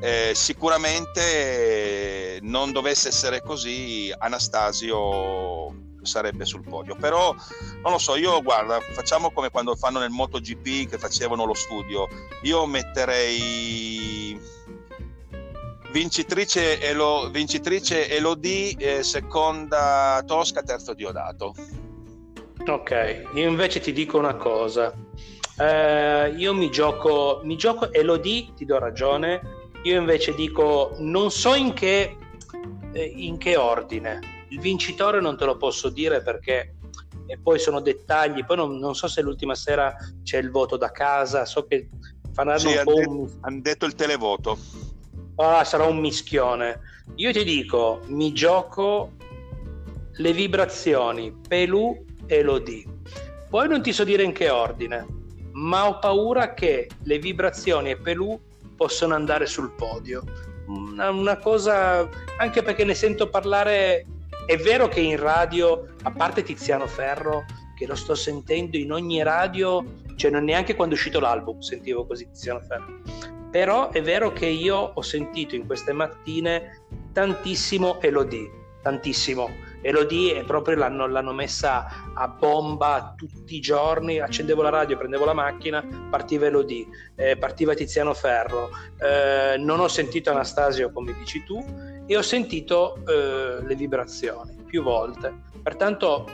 Eh, 0.00 0.32
sicuramente 0.34 2.38
non 2.40 2.72
dovesse 2.72 3.08
essere 3.08 3.42
così, 3.42 4.10
Anastasio 4.16 5.82
sarebbe 6.00 6.46
sul 6.46 6.66
podio. 6.66 6.96
Però 6.96 7.34
non 7.82 7.92
lo 7.92 7.98
so, 7.98 8.16
io 8.16 8.40
guarda, 8.40 8.80
facciamo 8.80 9.30
come 9.32 9.50
quando 9.50 9.76
fanno 9.76 9.98
nel 9.98 10.08
MotoGP 10.08 10.88
che 10.88 10.96
facevano 10.96 11.44
lo 11.44 11.54
studio. 11.54 12.08
Io 12.44 12.64
metterei 12.64 14.40
vincitrice, 15.92 16.80
Elo, 16.80 17.28
vincitrice 17.30 18.08
Elodie, 18.08 18.74
eh, 18.78 19.02
seconda 19.02 20.22
Tosca, 20.26 20.62
terzo 20.62 20.94
Diodato. 20.94 21.54
Ok, 22.66 23.24
io 23.34 23.48
invece 23.48 23.80
ti 23.80 23.92
dico 23.92 24.16
una 24.18 24.36
cosa. 24.36 24.92
Eh, 25.58 26.34
io 26.36 26.54
mi 26.54 26.70
gioco, 26.70 27.40
mi 27.44 27.56
gioco 27.56 27.92
e 27.92 28.02
lo 28.02 28.16
di, 28.16 28.52
ti 28.56 28.64
do 28.64 28.78
ragione. 28.78 29.40
Io 29.82 29.98
invece 29.98 30.34
dico, 30.34 30.94
non 30.98 31.30
so 31.30 31.54
in 31.54 31.74
che, 31.74 32.16
eh, 32.92 33.04
in 33.04 33.36
che 33.36 33.56
ordine. 33.56 34.46
Il 34.48 34.60
vincitore 34.60 35.20
non 35.20 35.36
te 35.36 35.44
lo 35.44 35.56
posso 35.56 35.90
dire 35.90 36.22
perché 36.22 36.74
e 37.26 37.38
poi 37.38 37.58
sono 37.58 37.80
dettagli. 37.80 38.44
Poi 38.46 38.56
non, 38.56 38.78
non 38.78 38.94
so 38.94 39.08
se 39.08 39.20
l'ultima 39.20 39.54
sera 39.54 39.94
c'è 40.22 40.38
il 40.38 40.50
voto 40.50 40.78
da 40.78 40.90
casa. 40.90 41.44
So 41.44 41.66
che 41.66 41.90
faranno 42.32 42.58
sì, 42.58 42.68
un 42.68 42.82
po' 42.82 42.94
detto, 42.94 43.10
un... 43.10 43.30
hanno 43.40 43.60
detto 43.60 43.84
il 43.84 43.94
televoto. 43.94 44.58
Ah, 45.36 45.64
sarà 45.64 45.84
un 45.84 45.98
mischione. 45.98 46.80
Io 47.16 47.30
ti 47.30 47.44
dico, 47.44 48.00
mi 48.06 48.32
gioco 48.32 49.12
le 50.16 50.32
vibrazioni 50.32 51.36
Pelù 51.46 52.04
Elodie. 52.26 52.84
Poi 53.48 53.68
non 53.68 53.82
ti 53.82 53.92
so 53.92 54.04
dire 54.04 54.22
in 54.22 54.32
che 54.32 54.50
ordine, 54.50 55.06
ma 55.52 55.86
ho 55.86 55.98
paura 55.98 56.54
che 56.54 56.88
le 57.02 57.18
vibrazioni 57.18 57.90
e 57.90 57.96
Pelù 57.96 58.38
possano 58.76 59.14
andare 59.14 59.46
sul 59.46 59.70
podio. 59.70 60.24
Una, 60.66 61.10
una 61.10 61.36
cosa, 61.38 62.08
anche 62.38 62.62
perché 62.62 62.84
ne 62.84 62.94
sento 62.94 63.28
parlare, 63.28 64.06
è 64.46 64.56
vero 64.56 64.88
che 64.88 65.00
in 65.00 65.18
radio, 65.18 65.86
a 66.02 66.10
parte 66.10 66.42
Tiziano 66.42 66.86
Ferro, 66.86 67.44
che 67.76 67.86
lo 67.86 67.94
sto 67.94 68.14
sentendo 68.14 68.76
in 68.76 68.92
ogni 68.92 69.22
radio, 69.22 69.84
cioè 70.16 70.30
non 70.30 70.44
neanche 70.44 70.74
quando 70.74 70.94
è 70.94 70.98
uscito 70.98 71.20
l'album 71.20 71.60
sentivo 71.60 72.06
così 72.06 72.26
Tiziano 72.26 72.60
Ferro. 72.60 73.00
Però 73.50 73.90
è 73.90 74.02
vero 74.02 74.32
che 74.32 74.46
io 74.46 74.76
ho 74.94 75.02
sentito 75.02 75.54
in 75.54 75.66
queste 75.66 75.92
mattine 75.92 76.80
tantissimo 77.12 78.00
Elodie, 78.00 78.50
tantissimo 78.82 79.48
Elodie 79.84 80.40
è 80.40 80.44
proprio 80.44 80.76
l'hanno, 80.76 81.06
l'hanno, 81.06 81.34
messa 81.34 81.86
a 82.14 82.26
bomba 82.26 83.12
tutti 83.14 83.56
i 83.56 83.60
giorni, 83.60 84.18
accendevo 84.18 84.62
la 84.62 84.70
radio, 84.70 84.96
prendevo 84.96 85.26
la 85.26 85.34
macchina, 85.34 85.86
partiva 86.08 86.46
Elodie, 86.46 86.86
eh, 87.16 87.36
partiva 87.36 87.74
Tiziano 87.74 88.14
Ferro, 88.14 88.70
eh, 88.98 89.56
non 89.58 89.80
ho 89.80 89.88
sentito 89.88 90.30
Anastasio 90.30 90.90
come 90.90 91.12
dici 91.12 91.44
tu 91.44 91.62
e 92.06 92.16
ho 92.16 92.22
sentito 92.22 92.96
eh, 93.06 93.62
le 93.62 93.74
vibrazioni 93.74 94.56
più 94.66 94.82
volte, 94.82 95.34
pertanto 95.62 96.26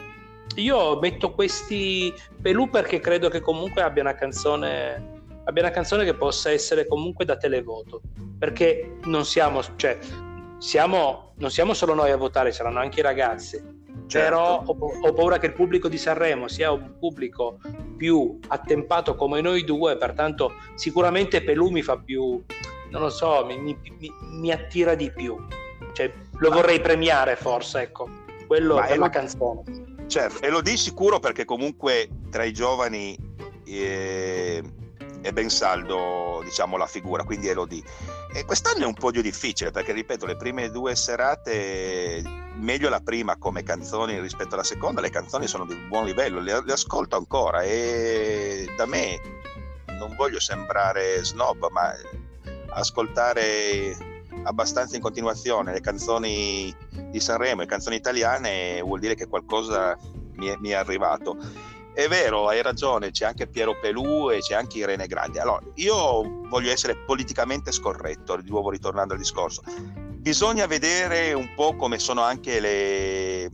io 0.55 0.99
metto 1.01 1.33
questi 1.33 2.15
Pelù 2.41 2.71
perché 2.71 3.01
credo 3.01 3.29
che 3.29 3.41
comunque 3.41 3.83
abbia 3.83 4.03
una 4.03 4.15
canzone 4.15 5.19
abbia 5.45 5.63
una 5.63 5.73
canzone 5.73 6.05
che 6.05 6.15
possa 6.15 6.51
essere 6.51 6.87
comunque 6.87 7.25
da 7.25 7.37
televoto. 7.37 8.01
Perché 8.39 8.97
non 9.05 9.25
siamo 9.27 9.61
cioè 9.77 9.99
siamo 10.61 11.33
non 11.39 11.51
siamo 11.51 11.73
solo 11.75 11.95
noi 11.95 12.11
a 12.11 12.17
votare 12.17 12.53
saranno 12.53 12.79
anche 12.79 13.01
i 13.01 13.03
ragazzi 13.03 13.79
Certo. 14.11 14.29
però 14.29 14.63
ho, 14.65 14.77
ho, 15.03 15.13
paura 15.13 15.39
che 15.39 15.47
il 15.47 15.53
pubblico 15.53 15.89
di 15.89 15.97
Sanremo 15.97 16.49
sia 16.49 16.73
un 16.73 16.99
pubblico 16.99 17.61
più 17.97 18.41
attempato 18.49 19.15
come 19.15 19.41
noi 19.41 19.63
due, 19.63 19.97
pertanto 19.97 20.55
sicuramente 20.75 21.45
Pelù 21.45 21.69
mi 21.69 21.81
fa 21.81 21.97
più, 21.97 22.43
non 22.91 23.03
lo 23.03 23.09
so, 23.09 23.45
mi, 23.47 23.57
mi, 23.57 23.79
mi, 24.33 24.51
attira 24.51 24.97
di 24.97 25.13
più, 25.13 25.37
cioè, 25.93 26.13
lo 26.39 26.51
vorrei 26.51 26.81
premiare 26.81 27.37
forse, 27.37 27.83
ecco, 27.83 28.09
quello 28.49 28.77
Ma 28.77 28.87
per 28.87 28.99
la 28.99 29.11
canzone. 29.11 29.63
Certo, 30.09 30.45
e 30.45 30.51
lo 30.51 30.61
di 30.61 30.77
sicuro 30.77 31.21
perché 31.21 31.45
comunque 31.45 32.09
tra 32.31 32.43
i 32.43 32.53
giovani 32.53 33.17
eh, 33.65 34.61
è 35.21 35.33
ben 35.33 35.51
saldo 35.51 36.41
diciamo, 36.45 36.77
la 36.77 36.87
figura, 36.87 37.25
quindi 37.25 37.49
Elodie. 37.49 37.83
E 38.33 38.45
quest'anno 38.45 38.85
è 38.85 38.87
un 38.87 38.95
po' 38.95 39.11
più 39.11 39.23
difficile 39.23 39.71
perché, 39.71 39.93
ripeto, 39.93 40.27
le 40.27 40.37
prime 40.37 40.71
due 40.71 40.95
serate, 40.97 42.23
meglio 42.55 42.89
la 42.89 43.01
prima 43.01 43.37
come 43.37 43.63
canzoni 43.63 44.21
rispetto 44.21 44.55
alla 44.55 44.65
seconda, 44.65 45.01
le 45.01 45.11
canzoni 45.11 45.47
sono 45.47 45.65
di 45.65 45.75
buon 45.89 46.05
livello, 46.05 46.41
le, 46.41 46.63
le 46.65 46.73
ascolto 46.73 47.17
ancora 47.17 47.63
e 47.63 48.67
da 48.77 48.87
me 48.87 49.39
non 49.99 50.15
voglio 50.17 50.41
sembrare 50.41 51.23
snob, 51.25 51.69
ma 51.71 51.93
ascoltare 52.71 53.97
abbastanza 54.45 54.97
in 54.97 55.03
continuazione 55.03 55.73
le 55.73 55.81
canzoni 55.81 56.75
di 57.11 57.21
Sanremo, 57.21 57.61
le 57.61 57.67
canzoni 57.67 57.97
italiane, 57.97 58.81
vuol 58.81 59.01
dire 59.01 59.15
che 59.15 59.27
qualcosa 59.27 59.97
mi 60.37 60.47
è, 60.47 60.57
mi 60.59 60.71
è 60.71 60.75
arrivato 60.75 61.37
è 61.93 62.09
vero, 62.09 62.49
hai 62.49 62.63
ragione, 62.63 63.11
c'è 63.11 63.25
anche 63.25 63.47
Piero 63.47 63.79
Pelù 63.79 64.31
e 64.31 64.39
c'è 64.39 64.55
anche 64.55 64.79
Irene 64.79 65.07
Grandi. 65.07 65.39
Allora, 65.39 65.63
io 65.75 66.47
voglio 66.49 66.71
essere 66.71 66.97
politicamente 66.97 67.73
scorretto, 67.73 68.37
di 68.37 68.49
nuovo 68.49 68.71
ritornando 68.71 69.15
al 69.15 69.19
discorso. 69.19 69.63
Bisogna 70.21 70.67
vedere 70.67 71.33
un 71.33 71.55
po' 71.55 71.75
come 71.77 71.99
sono 71.99 72.23
anche 72.23 72.61
le... 72.61 73.51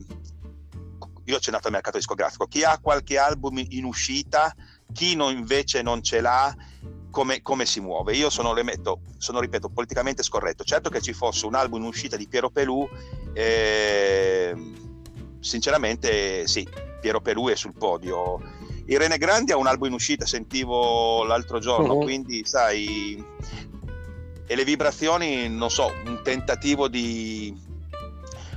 Io 1.25 1.33
ho 1.33 1.37
accennato 1.37 1.67
al 1.67 1.73
mercato 1.73 1.97
discografico. 1.97 2.45
Chi 2.45 2.63
ha 2.63 2.79
qualche 2.79 3.17
album 3.17 3.61
in 3.69 3.83
uscita, 3.83 4.53
chi 4.93 5.15
non, 5.15 5.35
invece 5.35 5.81
non 5.81 6.01
ce 6.01 6.21
l'ha, 6.21 6.55
come, 7.09 7.41
come, 7.41 7.65
si 7.65 7.81
muove. 7.81 8.15
Io 8.15 8.29
sono, 8.29 8.53
metto, 8.63 9.01
sono, 9.17 9.39
ripeto, 9.39 9.69
politicamente 9.69 10.23
scorretto. 10.23 10.63
Certo 10.63 10.89
che 10.89 11.01
ci 11.01 11.13
fosse 11.13 11.45
un 11.45 11.55
album 11.55 11.81
in 11.81 11.87
uscita 11.87 12.15
di 12.15 12.27
Piero 12.27 12.49
Pelù, 12.49 12.87
eh, 13.33 14.55
sinceramente 15.39 16.47
sì, 16.47 16.67
Piero 16.99 17.21
Pelù 17.21 17.47
è 17.47 17.55
sul 17.55 17.73
podio. 17.73 18.41
Irene 18.85 19.17
Grandi 19.17 19.51
ha 19.51 19.57
un 19.57 19.67
album 19.67 19.89
in 19.89 19.93
uscita, 19.93 20.25
sentivo 20.25 21.23
l'altro 21.23 21.59
giorno, 21.59 21.95
uh-huh. 21.95 22.03
quindi 22.03 22.45
sai, 22.45 23.23
e 24.45 24.55
le 24.55 24.63
vibrazioni, 24.63 25.49
non 25.49 25.69
so, 25.69 25.91
un 26.05 26.21
tentativo 26.23 26.87
di... 26.87 27.53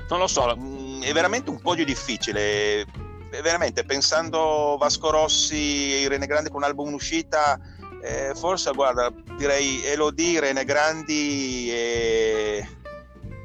non 0.08 0.20
lo 0.20 0.28
so, 0.28 0.54
mm, 0.56 1.02
è 1.02 1.12
veramente 1.12 1.50
un 1.50 1.60
podio 1.60 1.84
difficile. 1.84 2.86
Veramente, 3.30 3.84
pensando 3.84 4.76
Vasco 4.78 5.10
Rossi 5.10 5.94
e 5.94 6.00
Irene 6.00 6.26
Grandi 6.26 6.48
con 6.48 6.58
un 6.58 6.64
album 6.64 6.88
in 6.88 6.94
uscita, 6.94 7.60
eh, 8.02 8.32
forse 8.34 8.72
guarda, 8.72 9.12
direi 9.36 9.84
Elodie, 9.84 10.38
Irene 10.38 10.64
Grandi 10.64 11.70
e 11.70 12.66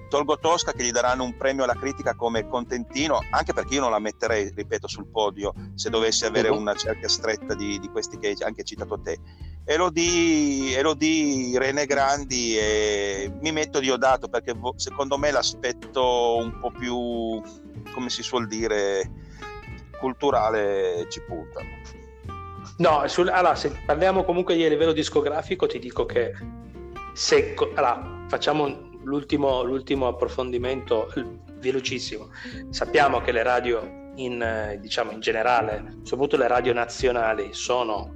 tolgo 0.08 0.38
Tosca 0.38 0.72
che 0.72 0.84
gli 0.84 0.91
daranno 0.91 1.24
un 1.24 1.36
premio 1.38 1.63
alla 1.63 1.76
critica 1.76 2.15
come 2.15 2.48
contentino, 2.48 3.20
anche 3.32 3.54
perché 3.54 3.76
io 3.76 3.82
non 3.82 3.91
la 3.91 4.00
metterei, 4.00 4.52
ripeto, 4.56 4.88
sul 4.88 5.08
podio 5.08 5.54
se 5.76 5.89
dovessi 5.89 6.26
avere 6.26 6.50
una 6.50 6.74
cerchia 6.76 7.10
stretta 7.10 7.54
di, 7.54 7.80
di, 7.80 7.89
questi 7.89 8.18
che 8.18 8.28
hai 8.28 8.36
anche 8.44 8.63
citato 8.63 9.00
te. 9.00 9.20
E 9.65 9.78
lo 9.78 9.89
di, 9.89 10.74
Rene 11.58 11.86
Grandi 11.86 12.58
e 12.58 13.32
mi 13.41 13.52
metto 13.52 13.80
Diodato 13.80 14.28
perché 14.28 14.54
secondo 14.76 15.18
me 15.18 15.32
l'aspetto 15.32 16.38
un 16.38 16.60
po' 16.60 16.72
più, 16.72 17.41
come 17.94 18.10
si 18.10 18.22
suol 18.22 18.48
dire, 18.48 19.10
culturale 20.00 21.08
ci 21.10 21.22
punta. 21.22 21.62
No, 22.78 23.08
sul, 23.08 23.30
allora, 23.30 23.56
se 23.56 23.72
parliamo 23.86 24.24
comunque 24.24 24.56
di 24.56 24.68
livello 24.68 24.91
discografico, 24.91 25.65
ti 25.65 25.80
dico 25.80 26.06
che 26.06 26.34
se 27.13 27.56
allora, 27.76 28.26
facciamo 28.28 28.94
l'ultimo, 29.06 29.63
l'ultimo 29.63 30.08
approfondimento 30.08 31.12
velocissimo. 31.60 32.30
Sappiamo 32.70 33.22
che 33.22 33.32
le 33.32 33.44
radio 33.44 34.12
in, 34.15 34.78
diciamo, 34.80 35.12
in 35.12 35.20
generale, 35.20 36.00
soprattutto 36.04 36.38
le 36.38 36.48
radio 36.48 36.74
nazionali, 36.74 37.50
sono 37.54 38.13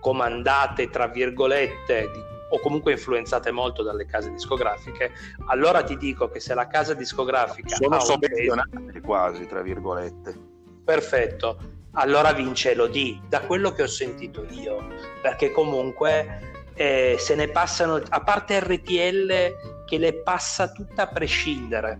comandate 0.00 0.90
tra 0.90 1.08
virgolette 1.08 2.10
di, 2.12 2.20
o 2.50 2.60
comunque 2.60 2.92
influenzate 2.92 3.50
molto 3.50 3.82
dalle 3.82 4.06
case 4.06 4.30
discografiche, 4.30 5.12
allora 5.46 5.82
ti 5.82 5.96
dico 5.96 6.28
che 6.28 6.40
se 6.40 6.54
la 6.54 6.66
casa 6.66 6.94
discografica 6.94 7.74
sono 7.74 7.98
sovvenzionate 8.00 9.00
quasi 9.00 9.46
tra 9.46 9.60
virgolette. 9.60 10.56
Perfetto, 10.84 11.58
allora 11.92 12.32
vince 12.32 12.74
l'OD, 12.74 13.28
da 13.28 13.40
quello 13.40 13.72
che 13.72 13.82
ho 13.82 13.88
sentito 13.88 14.46
io, 14.50 14.86
perché 15.20 15.50
comunque 15.50 16.70
eh, 16.74 17.16
se 17.18 17.34
ne 17.34 17.48
passano, 17.48 18.00
a 18.08 18.20
parte 18.22 18.60
RTL 18.60 19.77
che 19.88 19.96
le 19.96 20.22
passa 20.22 20.70
tutta 20.70 21.04
a 21.04 21.06
prescindere, 21.06 21.98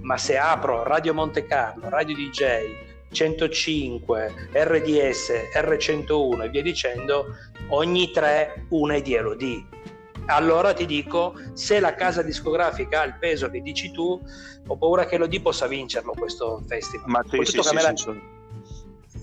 ma 0.00 0.16
se 0.16 0.38
apro 0.38 0.84
Radio 0.84 1.12
Monte 1.12 1.44
Carlo, 1.44 1.88
Radio 1.88 2.14
DJ, 2.14 2.86
105, 3.10 4.50
RDS, 4.52 5.32
R101 5.54 6.42
e 6.42 6.48
via 6.48 6.62
dicendo, 6.62 7.26
ogni 7.68 8.12
tre 8.12 8.66
una 8.68 8.94
è 8.94 9.02
di 9.02 9.16
LOD. 9.16 9.64
Allora 10.26 10.72
ti 10.72 10.86
dico, 10.86 11.34
se 11.52 11.80
la 11.80 11.94
casa 11.94 12.22
discografica 12.22 13.00
ha 13.00 13.04
il 13.04 13.16
peso 13.18 13.50
che 13.50 13.60
dici 13.60 13.90
tu, 13.90 14.20
ho 14.66 14.76
paura 14.76 15.06
che 15.06 15.18
LOD 15.18 15.40
possa 15.40 15.66
vincerlo 15.66 16.12
questo 16.16 16.62
festival. 16.66 17.08
Ma 17.08 17.24
sì, 17.28 17.38
sì, 17.44 17.62
sì, 17.62 17.74
la... 17.74 17.96
sono, 17.96 18.20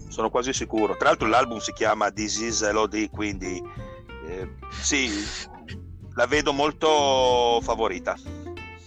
sono, 0.10 0.30
quasi 0.30 0.54
sicuro. 0.54 0.96
Tra 0.98 1.10
l'altro 1.10 1.28
l'album 1.28 1.60
si 1.60 1.72
chiama 1.72 2.12
This 2.12 2.39
is 2.39 2.70
LOD, 2.70 3.10
quindi 3.10 3.62
eh, 4.28 4.50
sì, 4.70 5.10
la 6.15 6.26
vedo 6.26 6.54
molto 6.54 7.60
favorita. 7.62 8.17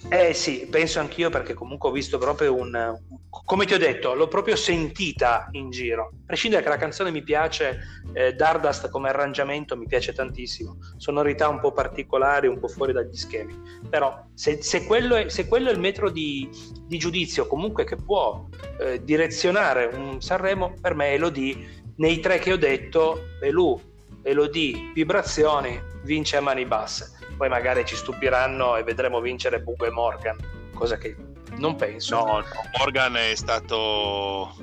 Eh 0.09 0.35
sì, 0.35 0.69
penso 0.71 1.01
anch'io 1.01 1.31
perché 1.31 1.53
comunque 1.53 1.89
ho 1.89 1.93
visto 1.93 2.17
proprio 2.17 2.55
un... 2.55 2.97
come 3.45 3.67
ti 3.67 3.75
ho 3.75 3.79
detto, 3.79 4.15
l'ho 4.15 4.29
proprio 4.29 4.55
sentita 4.55 5.49
in 5.53 5.71
giro. 5.71 6.13
A 6.13 6.27
prescindere 6.27 6.63
che 6.63 6.69
la 6.69 6.77
canzone 6.77 7.11
mi 7.11 7.25
piace, 7.25 7.81
eh, 8.13 8.33
Dardust 8.33 8.89
come 8.89 9.09
arrangiamento 9.09 9.77
mi 9.77 9.87
piace 9.87 10.13
tantissimo, 10.13 10.79
sonorità 10.97 11.49
un 11.49 11.59
po' 11.59 11.73
particolari, 11.73 12.47
un 12.47 12.61
po' 12.61 12.69
fuori 12.69 12.93
dagli 12.93 13.17
schemi. 13.17 13.61
Però 13.91 14.27
se, 14.33 14.63
se, 14.63 14.87
quello, 14.87 15.17
è, 15.17 15.29
se 15.29 15.49
quello, 15.49 15.71
è, 15.71 15.73
il 15.73 15.81
metro 15.81 16.09
di, 16.09 16.49
di 16.87 16.99
giudizio 16.99 17.49
comunque 17.49 17.83
che 17.83 17.97
può 17.97 18.47
eh, 18.79 19.03
direzionare 19.03 19.87
un 19.87 20.21
Sanremo, 20.21 20.75
per 20.81 20.95
me 20.95 21.15
Elodie, 21.15 21.83
nei 21.97 22.21
tre 22.21 22.39
che 22.39 22.53
ho 22.53 22.57
detto, 22.57 23.23
Belù, 23.41 23.81
Elodie, 24.23 24.93
Vibrazioni, 24.95 25.83
vince 26.05 26.37
a 26.37 26.41
mani 26.41 26.65
basse 26.65 27.15
poi 27.37 27.49
magari 27.49 27.85
ci 27.85 27.97
stupiranno 27.97 28.77
e 28.77 28.83
vedremo 28.83 29.21
vincere 29.21 29.61
Bube 29.61 29.91
Morgan, 29.91 30.37
cosa 30.75 30.97
che 30.97 31.15
non 31.57 31.77
penso. 31.77 32.17
No, 32.17 32.45
Morgan 32.79 33.17
è 33.17 33.35
stato 33.35 34.55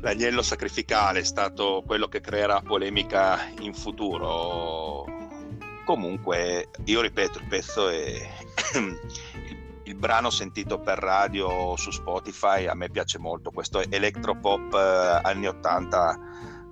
l'agnello 0.00 0.42
sacrificale, 0.42 1.20
è 1.20 1.24
stato 1.24 1.82
quello 1.86 2.08
che 2.08 2.20
creerà 2.20 2.60
polemica 2.60 3.48
in 3.60 3.74
futuro. 3.74 5.04
Comunque, 5.84 6.70
io 6.84 7.00
ripeto, 7.00 7.38
il 7.38 7.46
pezzo 7.46 7.88
è 7.88 8.28
il 9.84 9.94
brano 9.94 10.30
sentito 10.30 10.80
per 10.80 10.98
radio 10.98 11.76
su 11.76 11.90
Spotify 11.90 12.66
a 12.66 12.74
me 12.74 12.90
piace 12.90 13.18
molto, 13.18 13.50
questo 13.50 13.80
electropop 13.88 14.74
eh, 14.74 15.20
anni 15.22 15.46
80 15.46 16.18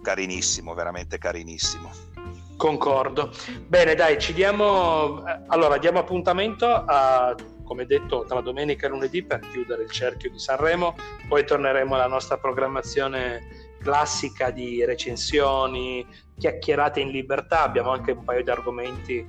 carinissimo, 0.03 0.75
veramente 0.75 1.19
carinissimo. 1.19 2.14
Concordo. 2.57 3.31
Bene, 3.67 3.95
dai, 3.95 4.19
ci 4.19 4.33
diamo 4.33 5.23
allora 5.49 5.79
diamo 5.79 5.99
appuntamento 5.99 6.67
a 6.67 7.35
come 7.65 7.87
detto 7.87 8.25
tra 8.25 8.41
domenica 8.41 8.87
e 8.87 8.91
lunedì 8.91 9.25
per 9.25 9.41
chiudere 9.41 9.85
il 9.85 9.91
cerchio 9.91 10.31
di 10.31 10.39
Sanremo, 10.39 10.95
poi 11.29 11.45
torneremo 11.45 11.95
alla 11.95 12.07
nostra 12.07 12.37
programmazione 12.37 13.63
classica 13.81 14.51
di 14.51 14.85
recensioni, 14.85 16.07
chiacchierate 16.39 17.01
in 17.01 17.09
libertà, 17.09 17.63
abbiamo 17.63 17.91
anche 17.91 18.13
un 18.13 18.25
paio 18.25 18.43
di 18.43 18.51
argomenti 18.51 19.25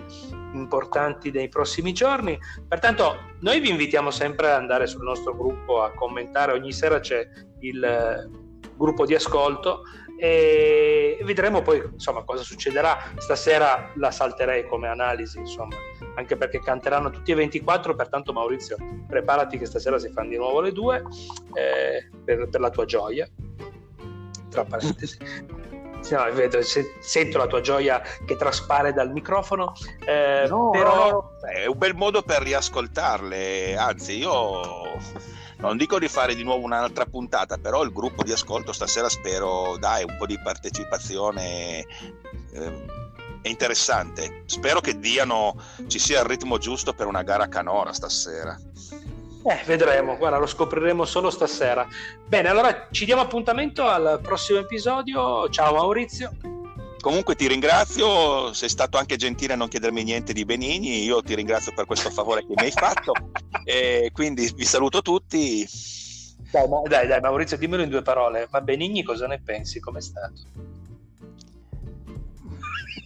importanti 0.53 1.31
nei 1.31 1.49
prossimi 1.49 1.93
giorni. 1.93 2.37
Pertanto 2.67 3.33
noi 3.39 3.59
vi 3.59 3.69
invitiamo 3.69 4.11
sempre 4.11 4.47
ad 4.47 4.59
andare 4.59 4.87
sul 4.87 5.03
nostro 5.03 5.35
gruppo 5.35 5.81
a 5.81 5.91
commentare, 5.91 6.53
ogni 6.53 6.71
sera 6.71 6.99
c'è 6.99 7.27
il 7.59 8.29
gruppo 8.77 9.05
di 9.05 9.15
ascolto 9.15 9.83
e 10.17 11.17
vedremo 11.23 11.61
poi 11.61 11.83
insomma 11.91 12.23
cosa 12.23 12.43
succederà 12.43 12.97
stasera 13.17 13.91
la 13.95 14.11
salterei 14.11 14.65
come 14.65 14.87
analisi 14.87 15.39
insomma 15.39 15.75
anche 16.15 16.37
perché 16.37 16.59
canteranno 16.59 17.09
tutti 17.09 17.31
e 17.31 17.35
24 17.35 17.95
pertanto 17.95 18.31
Maurizio 18.31 18.77
preparati 19.07 19.57
che 19.57 19.65
stasera 19.65 19.99
si 19.99 20.09
fanno 20.11 20.29
di 20.29 20.37
nuovo 20.37 20.61
le 20.61 20.71
due 20.71 21.03
eh, 21.53 22.09
per, 22.23 22.47
per, 22.49 22.61
la 22.61 22.69
tua 22.69 22.85
gioia 22.85 23.27
tra 24.49 24.63
parentesi. 24.63 25.17
No, 26.11 26.31
vedo, 26.33 26.59
sento 26.99 27.37
la 27.37 27.47
tua 27.47 27.61
gioia 27.61 28.01
che 28.25 28.35
traspare 28.35 28.93
dal 28.93 29.11
microfono, 29.11 29.73
eh, 30.05 30.45
no, 30.47 30.69
però... 30.69 31.31
È 31.41 31.65
un 31.65 31.77
bel 31.77 31.95
modo 31.95 32.21
per 32.21 32.41
riascoltarle, 32.41 33.75
anzi 33.75 34.17
io 34.17 34.99
non 35.57 35.77
dico 35.77 35.97
di 35.97 36.07
fare 36.07 36.35
di 36.35 36.43
nuovo 36.43 36.63
un'altra 36.63 37.05
puntata, 37.05 37.57
però 37.57 37.83
il 37.83 37.91
gruppo 37.91 38.23
di 38.23 38.31
ascolto 38.31 38.71
stasera 38.71 39.09
spero 39.09 39.77
dai 39.77 40.03
un 40.03 40.15
po' 40.17 40.25
di 40.25 40.39
partecipazione. 40.39 41.85
Eh, 42.51 43.03
è 43.41 43.47
interessante. 43.47 44.43
Spero 44.47 44.81
che 44.81 44.97
diano, 44.99 45.55
ci 45.87 45.99
sia 45.99 46.19
il 46.19 46.25
ritmo 46.25 46.57
giusto 46.57 46.93
per 46.93 47.05
una 47.05 47.21
gara 47.21 47.47
canora 47.47 47.93
stasera. 47.93 48.57
Eh, 49.47 49.61
vedremo, 49.65 50.17
guarda, 50.17 50.39
lo 50.39 50.47
scopriremo 50.47 51.05
solo 51.05 51.29
stasera. 51.29 51.87
Bene, 52.25 52.49
allora 52.49 52.87
ci 52.89 53.05
diamo 53.05 53.21
appuntamento 53.21 53.85
al 53.85 54.19
prossimo 54.19 54.57
episodio. 54.57 55.47
Ciao 55.49 55.75
Maurizio. 55.75 56.35
Comunque 56.99 57.35
ti 57.35 57.47
ringrazio, 57.47 58.51
sei 58.53 58.69
stato 58.69 58.97
anche 58.97 59.17
gentile 59.17 59.53
a 59.53 59.55
non 59.55 59.67
chiedermi 59.67 60.01
niente 60.01 60.33
di 60.33 60.43
Benigni, 60.45 61.03
io 61.03 61.21
ti 61.21 61.35
ringrazio 61.35 61.71
per 61.75 61.85
questo 61.85 62.09
favore 62.09 62.41
che 62.41 62.53
mi 62.55 62.63
hai 62.63 62.71
fatto 62.71 63.13
e 63.63 64.09
quindi 64.11 64.51
vi 64.55 64.65
saluto 64.65 65.03
tutti. 65.03 65.63
Dai, 66.49 66.67
dai, 66.87 67.05
dai, 67.05 67.19
Maurizio, 67.21 67.57
dimmelo 67.57 67.83
in 67.83 67.89
due 67.89 68.01
parole, 68.01 68.47
ma 68.49 68.61
Benigni 68.61 69.03
cosa 69.03 69.27
ne 69.27 69.39
pensi? 69.39 69.79
Com'è 69.79 70.01
stato? 70.01 70.41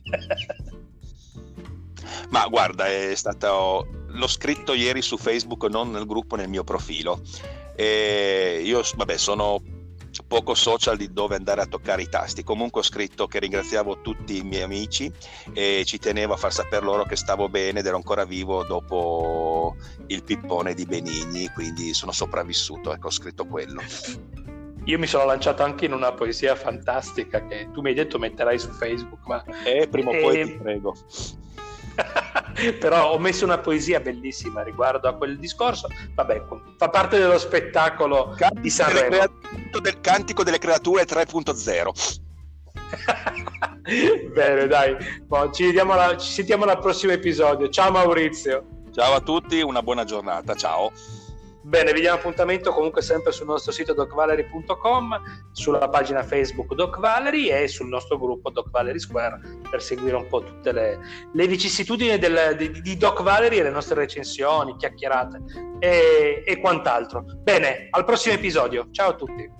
Ma 2.29 2.47
guarda, 2.47 2.87
è 2.87 3.13
stato. 3.15 3.87
L'ho 4.07 4.27
scritto 4.27 4.73
ieri 4.73 5.01
su 5.01 5.17
Facebook, 5.17 5.63
non 5.65 5.91
nel 5.91 6.05
gruppo, 6.05 6.35
nel 6.35 6.49
mio 6.49 6.63
profilo. 6.63 7.21
E 7.75 8.61
io, 8.63 8.81
vabbè, 8.95 9.17
sono 9.17 9.61
poco 10.27 10.53
social 10.53 10.97
di 10.97 11.11
dove 11.11 11.35
andare 11.35 11.61
a 11.61 11.65
toccare 11.65 12.01
i 12.01 12.09
tasti. 12.09 12.43
Comunque 12.43 12.81
ho 12.81 12.83
scritto 12.83 13.27
che 13.27 13.39
ringraziavo 13.39 14.01
tutti 14.01 14.37
i 14.37 14.43
miei 14.43 14.63
amici 14.63 15.11
e 15.53 15.83
ci 15.85 15.97
tenevo 15.97 16.33
a 16.33 16.37
far 16.37 16.53
sapere 16.53 16.83
loro 16.83 17.03
che 17.03 17.15
stavo 17.15 17.49
bene 17.49 17.79
ed 17.79 17.85
ero 17.85 17.95
ancora 17.95 18.25
vivo 18.25 18.63
dopo 18.63 19.75
il 20.07 20.23
pippone 20.23 20.73
di 20.73 20.85
Benigni, 20.85 21.49
quindi 21.53 21.93
sono 21.93 22.11
sopravvissuto. 22.11 22.93
Ecco, 22.93 23.07
ho 23.07 23.11
scritto 23.11 23.45
quello. 23.45 23.81
Io 24.85 24.97
mi 24.97 25.07
sono 25.07 25.25
lanciato 25.25 25.61
anche 25.61 25.85
in 25.85 25.93
una 25.93 26.13
poesia 26.13 26.55
fantastica 26.55 27.45
che 27.45 27.69
tu 27.71 27.81
mi 27.81 27.89
hai 27.89 27.95
detto 27.95 28.17
metterai 28.17 28.57
su 28.57 28.69
Facebook, 28.71 29.25
ma... 29.27 29.43
Eh, 29.63 29.87
prima 29.87 30.09
o 30.09 30.13
e... 30.13 30.21
poi 30.21 30.43
ti 30.45 30.57
prego. 30.57 30.95
però 32.79 33.11
ho 33.11 33.19
messo 33.19 33.45
una 33.45 33.59
poesia 33.59 33.99
bellissima 33.99 34.61
riguardo 34.61 35.07
a 35.07 35.15
quel 35.15 35.37
discorso. 35.37 35.87
Vabbè, 36.13 36.45
fa 36.77 36.89
parte 36.89 37.17
dello 37.17 37.37
spettacolo 37.37 38.33
Cantico 38.35 38.61
di 38.61 38.69
Sanremo. 38.69 39.09
Crea- 39.09 39.29
del 39.81 40.01
Cantico 40.01 40.43
delle 40.43 40.59
Creature 40.59 41.05
3.0. 41.05 41.91
Bene, 44.33 44.67
dai, 44.67 44.95
bon, 45.25 45.51
ci, 45.53 45.77
alla, 45.77 46.17
ci 46.17 46.31
sentiamo 46.31 46.65
al 46.65 46.79
prossimo 46.79 47.13
episodio. 47.13 47.69
Ciao 47.69 47.91
Maurizio. 47.91 48.65
Ciao 48.91 49.13
a 49.13 49.21
tutti, 49.21 49.61
una 49.61 49.81
buona 49.81 50.03
giornata. 50.03 50.55
Ciao. 50.55 50.91
Bene, 51.61 51.91
vi 51.91 51.99
diamo 51.99 52.17
appuntamento 52.17 52.71
comunque 52.71 53.01
sempre 53.01 53.33
sul 53.33 53.45
nostro 53.45 53.73
sito 53.73 53.93
docvalery.com, 53.93 55.21
sulla 55.51 55.89
pagina 55.89 56.23
Facebook 56.23 56.73
Doc 56.73 56.99
Valery 56.99 57.49
e 57.49 57.67
sul 57.67 57.87
nostro 57.89 58.17
gruppo 58.17 58.49
Doc 58.49 58.69
Valery 58.69 58.99
Square 58.99 59.39
per 59.69 59.81
seguire 59.81 60.15
un 60.15 60.27
po' 60.27 60.41
tutte 60.41 60.71
le, 60.71 60.99
le 61.33 61.47
vicissitudini 61.47 62.17
del, 62.17 62.55
di, 62.57 62.81
di, 62.81 62.97
Doc 62.97 63.21
Valery 63.21 63.57
e 63.57 63.63
le 63.63 63.71
nostre 63.71 63.95
recensioni, 63.95 64.77
chiacchierate 64.77 65.41
e, 65.79 66.43
e 66.45 66.59
quant'altro. 66.59 67.25
Bene, 67.43 67.87
al 67.89 68.05
prossimo 68.05 68.35
episodio. 68.35 68.87
Ciao 68.91 69.09
a 69.09 69.15
tutti. 69.15 69.58